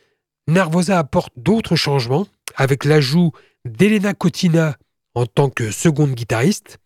Nervosa 0.48 0.98
apporte 0.98 1.34
d'autres 1.38 1.76
changements 1.76 2.28
avec 2.56 2.86
l'ajout 2.86 3.32
d'Elena 3.66 4.14
Cotina 4.14 4.76
en 5.14 5.26
tant 5.26 5.50
que 5.50 5.72
seconde 5.72 6.14
guitariste, 6.14 6.80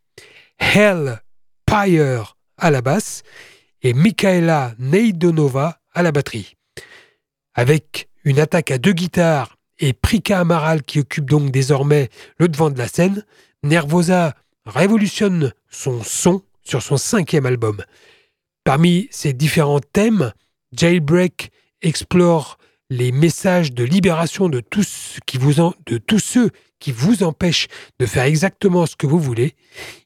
Hell 0.60 1.22
Pyre 1.66 2.38
à 2.58 2.72
la 2.72 2.82
basse 2.82 3.24
et 3.82 3.94
Michaela 3.94 4.74
Neidonova 4.80 5.80
à 5.94 6.04
la 6.04 6.12
batterie. 6.12 6.56
Avec 7.54 8.10
une 8.24 8.40
attaque 8.40 8.72
à 8.72 8.78
deux 8.78 8.94
guitares 8.94 9.58
et 9.80 9.94
Prika 9.94 10.40
Amaral 10.40 10.84
qui 10.84 11.00
occupe 11.00 11.30
donc 11.30 11.52
désormais 11.52 12.10
le 12.38 12.48
devant 12.48 12.70
de 12.70 12.78
la 12.78 12.88
scène, 12.88 13.26
Nervosa 13.64 14.36
révolutionne 14.66 15.54
son 15.70 16.04
son 16.04 16.44
sur 16.64 16.82
son 16.82 16.98
cinquième 16.98 17.46
album. 17.46 17.84
Parmi 18.64 19.08
ses 19.12 19.34
différents 19.34 19.80
thèmes, 19.80 20.34
Jailbreak 20.74 21.52
explore 21.82 22.58
les 22.90 23.12
messages 23.12 23.74
de 23.74 23.84
libération 23.84 24.50
de 24.50 24.60
tous, 24.60 24.84
ceux 24.84 26.50
qui 26.80 26.92
vous 26.92 27.24
empêchent 27.24 27.68
de 28.00 28.06
faire 28.06 28.24
exactement 28.24 28.86
ce 28.86 28.96
que 28.96 29.08
vous 29.08 29.20
voulez. 29.20 29.56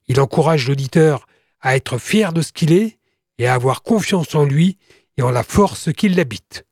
Il 0.07 0.19
encourage 0.19 0.67
l'auditeur 0.67 1.27
à 1.59 1.75
être 1.75 1.97
fier 1.97 2.33
de 2.33 2.41
ce 2.41 2.53
qu'il 2.53 2.71
est 2.71 2.99
et 3.39 3.47
à 3.47 3.55
avoir 3.55 3.81
confiance 3.81 4.33
en 4.35 4.45
lui 4.45 4.77
et 5.17 5.21
en 5.21 5.31
la 5.31 5.43
force 5.43 5.91
qui 5.93 6.09
l'habite. 6.09 6.65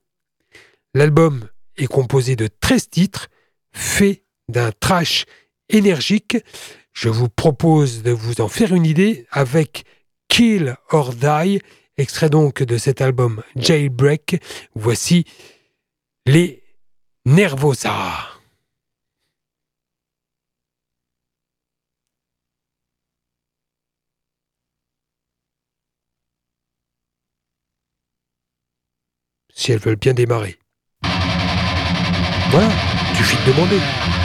L'album 0.93 1.47
est 1.77 1.87
composé 1.87 2.35
de 2.35 2.47
13 2.47 2.89
titres, 2.89 3.27
faits 3.73 4.23
d'un 4.47 4.71
trash 4.71 5.25
énergique. 5.69 6.37
Je 6.93 7.09
vous 7.09 7.29
propose 7.29 8.03
de 8.03 8.11
vous 8.11 8.41
en 8.41 8.47
faire 8.47 8.73
une 8.73 8.85
idée 8.85 9.27
avec 9.31 9.85
Kill 10.27 10.75
or 10.91 11.13
Die, 11.13 11.59
extrait 11.97 12.29
donc 12.29 12.63
de 12.63 12.77
cet 12.77 13.01
album 13.01 13.43
Jailbreak. 13.55 14.41
Voici 14.75 15.25
les 16.25 16.63
Nervosa. 17.25 18.29
Si 29.53 29.71
elles 29.71 29.79
veulent 29.79 29.95
bien 29.95 30.13
démarrer. 30.13 30.59
Voilà, 32.51 32.69
suffit 33.15 33.37
de 33.37 33.51
demander. 33.51 34.24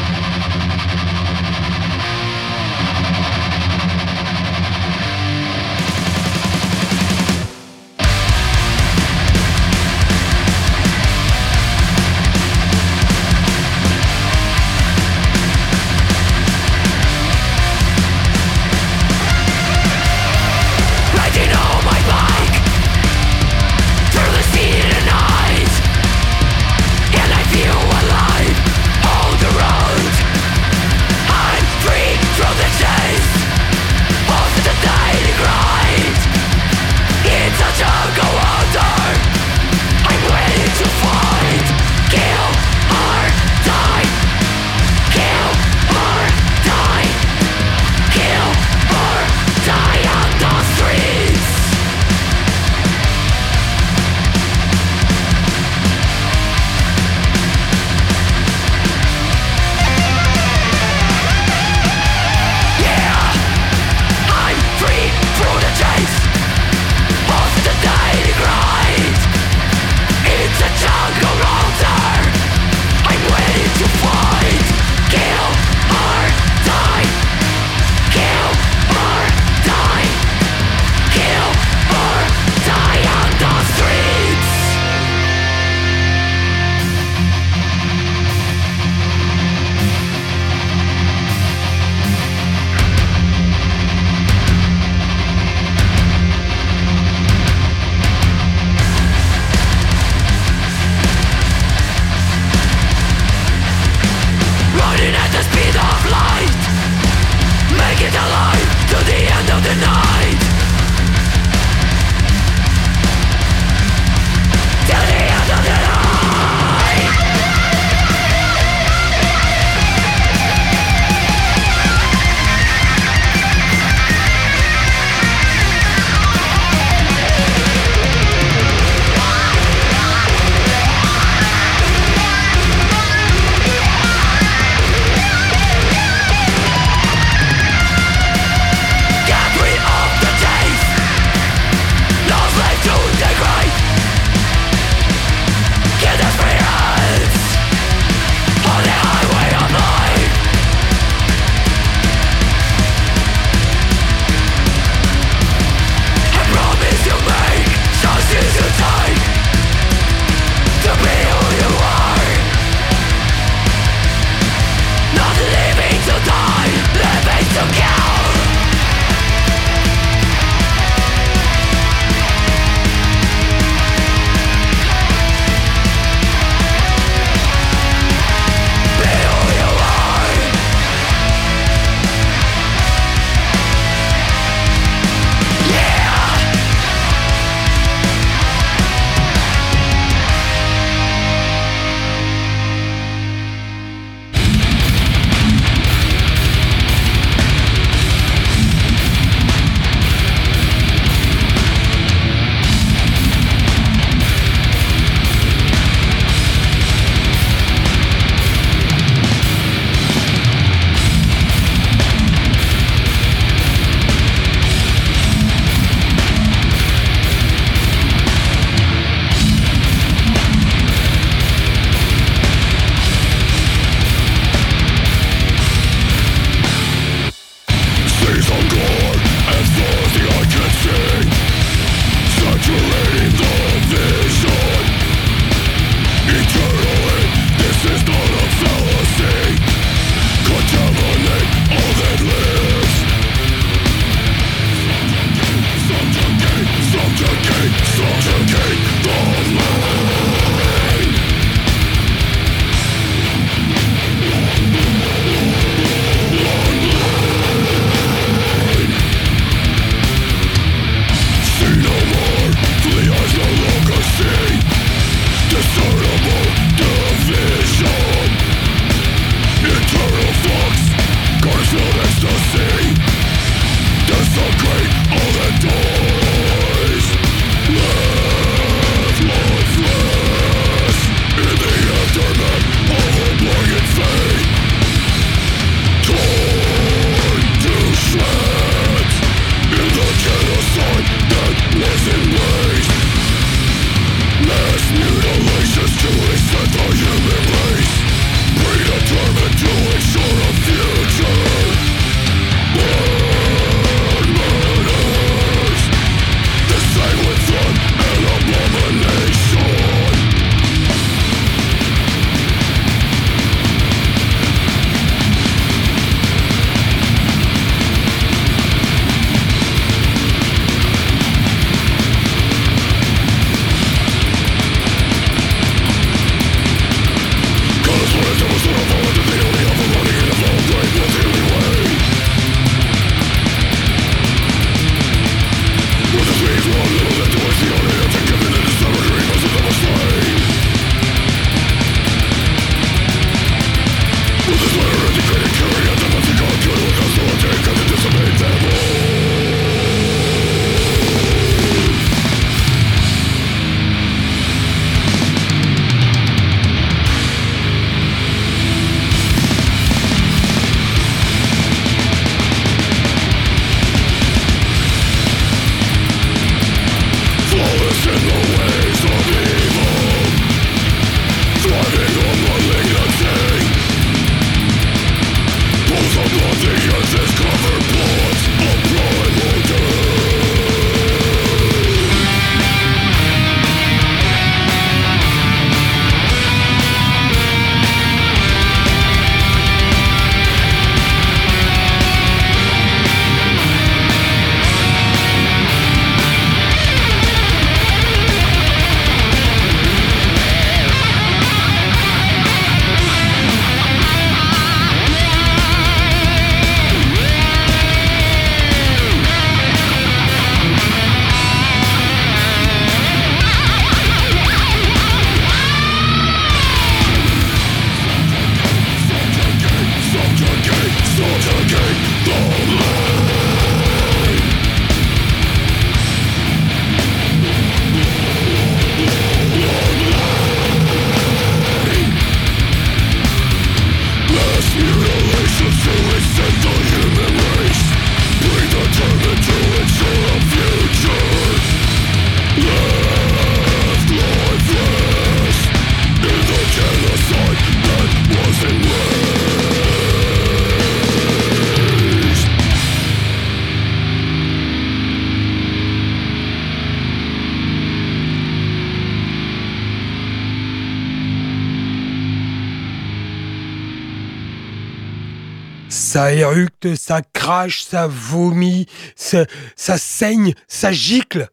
Ça 466.21 466.35
éructe, 466.35 466.97
ça 466.97 467.23
crache, 467.23 467.83
ça 467.83 468.07
vomit, 468.07 468.85
ça, 469.17 469.47
saigne, 469.75 470.53
ça 470.69 470.93
gicle. 470.93 471.49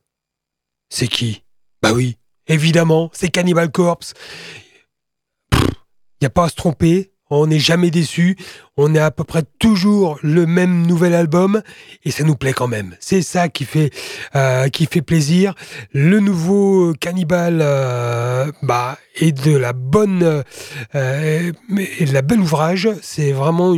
C'est 0.89 1.07
qui? 1.07 1.45
Bah 1.81 1.93
oui, 1.93 2.17
évidemment, 2.47 3.09
c'est 3.13 3.29
Cannibal 3.29 3.71
Corpse. 3.71 4.13
Il 5.53 6.23
n'y 6.23 6.27
a 6.27 6.29
pas 6.29 6.43
à 6.45 6.49
se 6.49 6.55
tromper, 6.55 7.13
on 7.29 7.47
n'est 7.47 7.59
jamais 7.59 7.91
déçu, 7.91 8.35
on 8.77 8.93
est 8.93 8.99
à 8.99 9.11
peu 9.11 9.23
près 9.23 9.43
toujours 9.59 10.19
le 10.21 10.45
même 10.45 10.85
nouvel 10.85 11.15
album 11.15 11.61
et 12.05 12.11
ça 12.11 12.23
nous 12.23 12.35
plaît 12.35 12.53
quand 12.53 12.67
même. 12.67 12.95
C'est 12.99 13.23
ça 13.23 13.49
qui 13.49 13.65
fait 13.65 13.89
euh, 14.35 14.69
qui 14.69 14.85
fait 14.85 15.01
plaisir. 15.01 15.55
Le 15.91 16.19
nouveau 16.19 16.93
Cannibal 16.99 17.59
euh, 17.61 18.51
bah 18.61 18.97
est 19.19 19.31
de 19.31 19.57
la 19.57 19.73
bonne 19.73 20.43
euh, 20.93 21.51
de 21.73 22.13
la 22.13 22.21
belle 22.21 22.39
ouvrage. 22.39 22.89
C'est 23.01 23.31
vraiment 23.31 23.75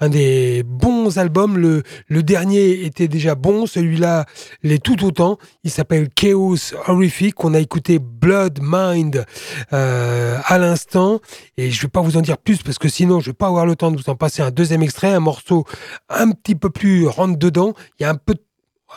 un 0.00 0.08
des 0.08 0.64
bons 0.66 1.16
albums. 1.18 1.56
Le, 1.56 1.84
le 2.08 2.22
dernier 2.24 2.84
était 2.84 3.08
déjà 3.08 3.36
bon, 3.36 3.66
celui-là 3.66 4.26
l'est 4.64 4.82
tout 4.82 5.04
autant. 5.04 5.38
Il 5.62 5.70
s'appelle 5.70 6.08
Chaos 6.08 6.74
Horrific. 6.88 7.42
On 7.44 7.54
a 7.54 7.60
écouté 7.60 8.00
Blood 8.00 8.58
Mind 8.60 9.24
à 9.70 10.58
l'instant 10.58 11.20
et 11.56 11.70
je 11.70 11.82
vais 11.82 11.88
pas 11.88 12.00
vous 12.00 12.16
en 12.16 12.20
dire 12.20 12.38
plus 12.38 12.62
parce 12.62 12.78
que 12.78 12.88
sinon 12.88 13.20
je 13.20 13.26
vais 13.26 13.34
pas 13.34 13.46
avoir 13.46 13.66
le 13.66 13.76
temps 13.76 13.92
de 13.92 13.96
vous 13.96 14.10
en 14.10 14.16
passer 14.24 14.40
un 14.40 14.50
deuxième 14.50 14.82
extrait, 14.82 15.12
un 15.12 15.20
morceau 15.20 15.66
un 16.08 16.30
petit 16.30 16.54
peu 16.54 16.70
plus 16.70 17.06
rentre 17.06 17.38
dedans. 17.38 17.74
Il 17.98 18.04
y 18.04 18.06
a 18.06 18.10
un 18.10 18.14
peu 18.14 18.32
de 18.32 18.40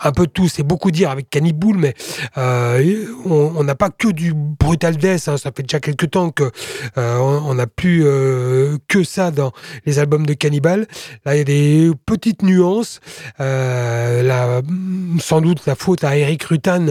un 0.03 0.11
peu 0.11 0.27
tout, 0.27 0.47
c'est 0.47 0.63
beaucoup 0.63 0.91
dire 0.91 1.09
avec 1.09 1.29
Cannibal, 1.29 1.75
mais 1.75 1.93
euh, 2.37 3.05
on 3.25 3.63
n'a 3.63 3.75
pas 3.75 3.89
que 3.89 4.09
du 4.09 4.33
brutal 4.33 4.97
death. 4.97 5.27
Hein. 5.27 5.37
ça 5.37 5.51
fait 5.55 5.63
déjà 5.63 5.79
quelques 5.79 6.11
temps 6.11 6.29
que 6.29 6.51
euh, 6.97 7.17
on 7.17 7.53
n'a 7.55 7.67
plus 7.67 8.03
euh, 8.05 8.77
que 8.87 9.03
ça 9.03 9.31
dans 9.31 9.51
les 9.85 9.99
albums 9.99 10.25
de 10.25 10.33
Cannibal. 10.33 10.87
Là, 11.25 11.35
il 11.35 11.37
y 11.39 11.41
a 11.41 11.43
des 11.43 11.91
petites 12.05 12.43
nuances. 12.43 12.99
La, 13.39 14.61
sans 15.19 15.41
doute 15.41 15.65
la 15.65 15.75
faute 15.75 16.03
à 16.03 16.17
Eric 16.17 16.43
Rutan, 16.43 16.87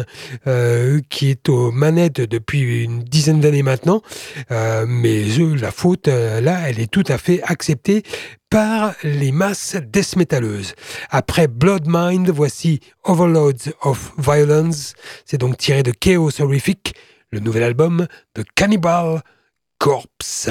qui 1.08 1.30
est 1.30 1.48
aux 1.48 1.70
manettes 1.70 2.20
depuis 2.20 2.84
une 2.84 3.02
dizaine 3.02 3.40
d'années 3.40 3.62
maintenant. 3.62 4.02
mais 4.50 5.24
la 5.56 5.70
faute, 5.70 6.08
là, 6.08 6.68
elle 6.68 6.80
est 6.80 6.90
tout 6.90 7.04
à 7.08 7.18
fait 7.18 7.40
acceptée 7.42 8.02
par 8.50 8.94
les 9.02 9.32
masses 9.32 9.76
death 9.76 10.16
métalleuses. 10.16 10.74
Après 11.10 11.48
Blood 11.48 11.84
Mind, 11.86 12.30
voici 12.30 12.80
Overloads 13.04 13.72
of 13.82 14.12
Violence. 14.18 14.94
C'est 15.24 15.38
donc 15.38 15.56
tiré 15.58 15.82
de 15.82 15.90
Chaos 15.90 16.40
Horrific, 16.40 16.94
le 17.30 17.40
nouvel 17.40 17.62
album 17.62 18.06
de 18.34 18.44
Cannibal 18.54 19.22
Corpse. 19.78 20.50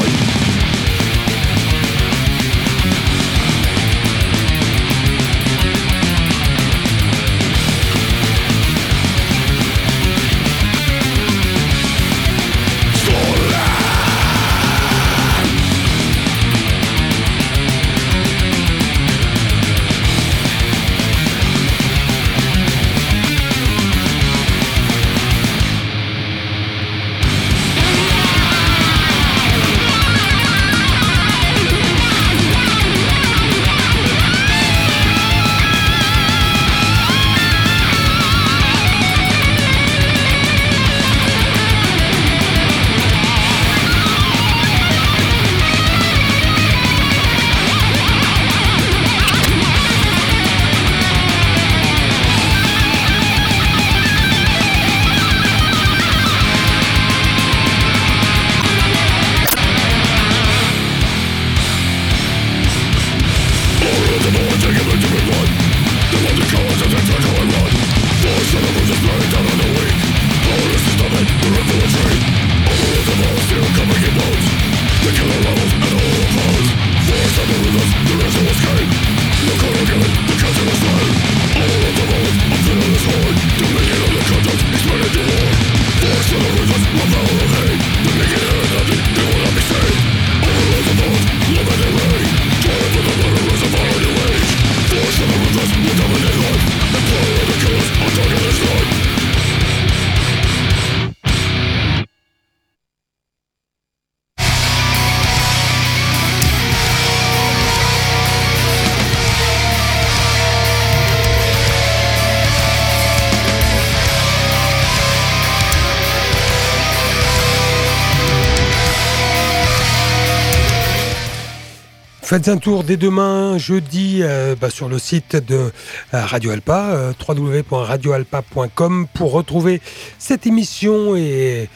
Faites 122.31 122.47
un 122.47 122.55
tour 122.55 122.85
dès 122.85 122.95
demain, 122.95 123.57
jeudi, 123.57 124.19
euh, 124.21 124.55
bah, 124.55 124.69
sur 124.69 124.87
le 124.87 124.99
site 124.99 125.35
de 125.35 125.55
euh, 125.55 125.69
Radio 126.13 126.51
Alpa, 126.51 126.91
euh, 126.91 127.13
www.radioalpa.com, 127.27 129.07
pour 129.13 129.33
retrouver 129.33 129.81
cette 130.17 130.47
émission 130.47 131.17
et 131.17 131.67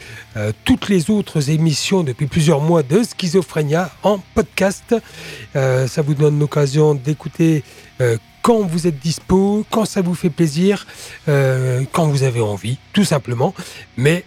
toutes 0.64 0.88
les 0.88 1.10
autres 1.10 1.50
émissions 1.50 2.04
depuis 2.04 2.26
plusieurs 2.26 2.62
mois 2.62 2.82
de 2.82 3.02
Schizophrénia 3.02 3.90
en 4.02 4.18
podcast. 4.34 4.94
ça 5.52 6.02
vous 6.02 6.14
donne 6.14 6.38
l'occasion 6.38 6.94
d'écouter 6.94 7.62
quand 8.40 8.62
vous 8.62 8.86
êtes 8.86 8.98
dispo, 8.98 9.66
quand 9.70 9.84
ça 9.84 10.00
vous 10.00 10.14
fait 10.14 10.30
plaisir, 10.30 10.86
quand 11.26 12.06
vous 12.06 12.22
avez 12.22 12.40
envie, 12.40 12.78
tout 12.94 13.04
simplement. 13.04 13.54
Mais, 13.98 14.24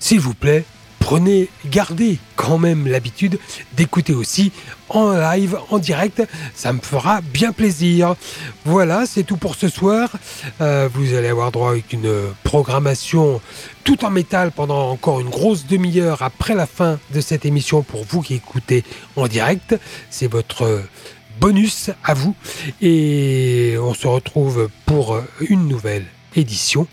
s'il 0.00 0.18
vous 0.18 0.34
plaît, 0.34 0.64
prenez, 1.00 1.48
gardez 1.66 2.18
quand 2.36 2.58
même 2.58 2.86
l'habitude 2.86 3.40
d'écouter 3.72 4.14
aussi 4.14 4.52
en 4.88 5.12
live, 5.12 5.58
en 5.70 5.78
direct. 5.78 6.22
Ça 6.54 6.72
me 6.72 6.80
fera 6.80 7.20
bien 7.20 7.50
plaisir. 7.50 8.14
Voilà, 8.64 9.06
c'est 9.06 9.24
tout 9.24 9.36
pour 9.36 9.56
ce 9.56 9.68
soir. 9.68 10.10
Euh, 10.60 10.88
vous 10.94 11.14
allez 11.14 11.28
avoir 11.28 11.50
droit 11.50 11.72
à 11.72 11.76
une 11.92 12.12
programmation 12.44 13.40
tout 13.82 14.04
en 14.04 14.10
métal 14.10 14.52
pendant 14.52 14.90
encore 14.90 15.18
une 15.18 15.30
grosse 15.30 15.66
demi-heure 15.66 16.22
après 16.22 16.54
la 16.54 16.66
fin 16.66 17.00
de 17.12 17.20
cette 17.20 17.44
émission 17.44 17.82
pour 17.82 18.04
vous 18.04 18.22
qui 18.22 18.34
écoutez 18.34 18.84
en 19.16 19.26
direct. 19.26 19.74
C'est 20.10 20.28
votre 20.28 20.84
bonus 21.40 21.90
à 22.04 22.14
vous. 22.14 22.36
Et 22.80 23.74
on 23.80 23.94
se 23.94 24.06
retrouve 24.06 24.68
pour 24.86 25.18
une 25.40 25.66
nouvelle 25.66 26.06
édition 26.36 26.86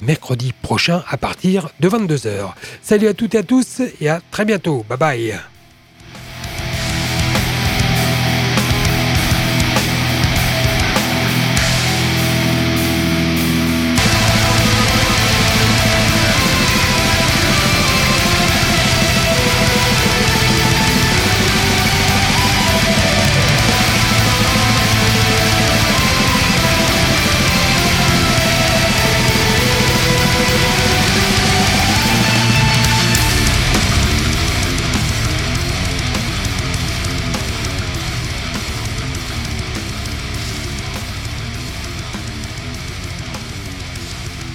mercredi 0.00 0.52
prochain 0.62 1.02
à 1.08 1.16
partir 1.16 1.70
de 1.80 1.88
22h. 1.88 2.52
Salut 2.82 3.08
à 3.08 3.14
toutes 3.14 3.34
et 3.34 3.38
à 3.38 3.42
tous 3.42 3.82
et 4.00 4.08
à 4.08 4.20
très 4.30 4.44
bientôt. 4.44 4.84
Bye 4.88 4.98
bye. 4.98 5.53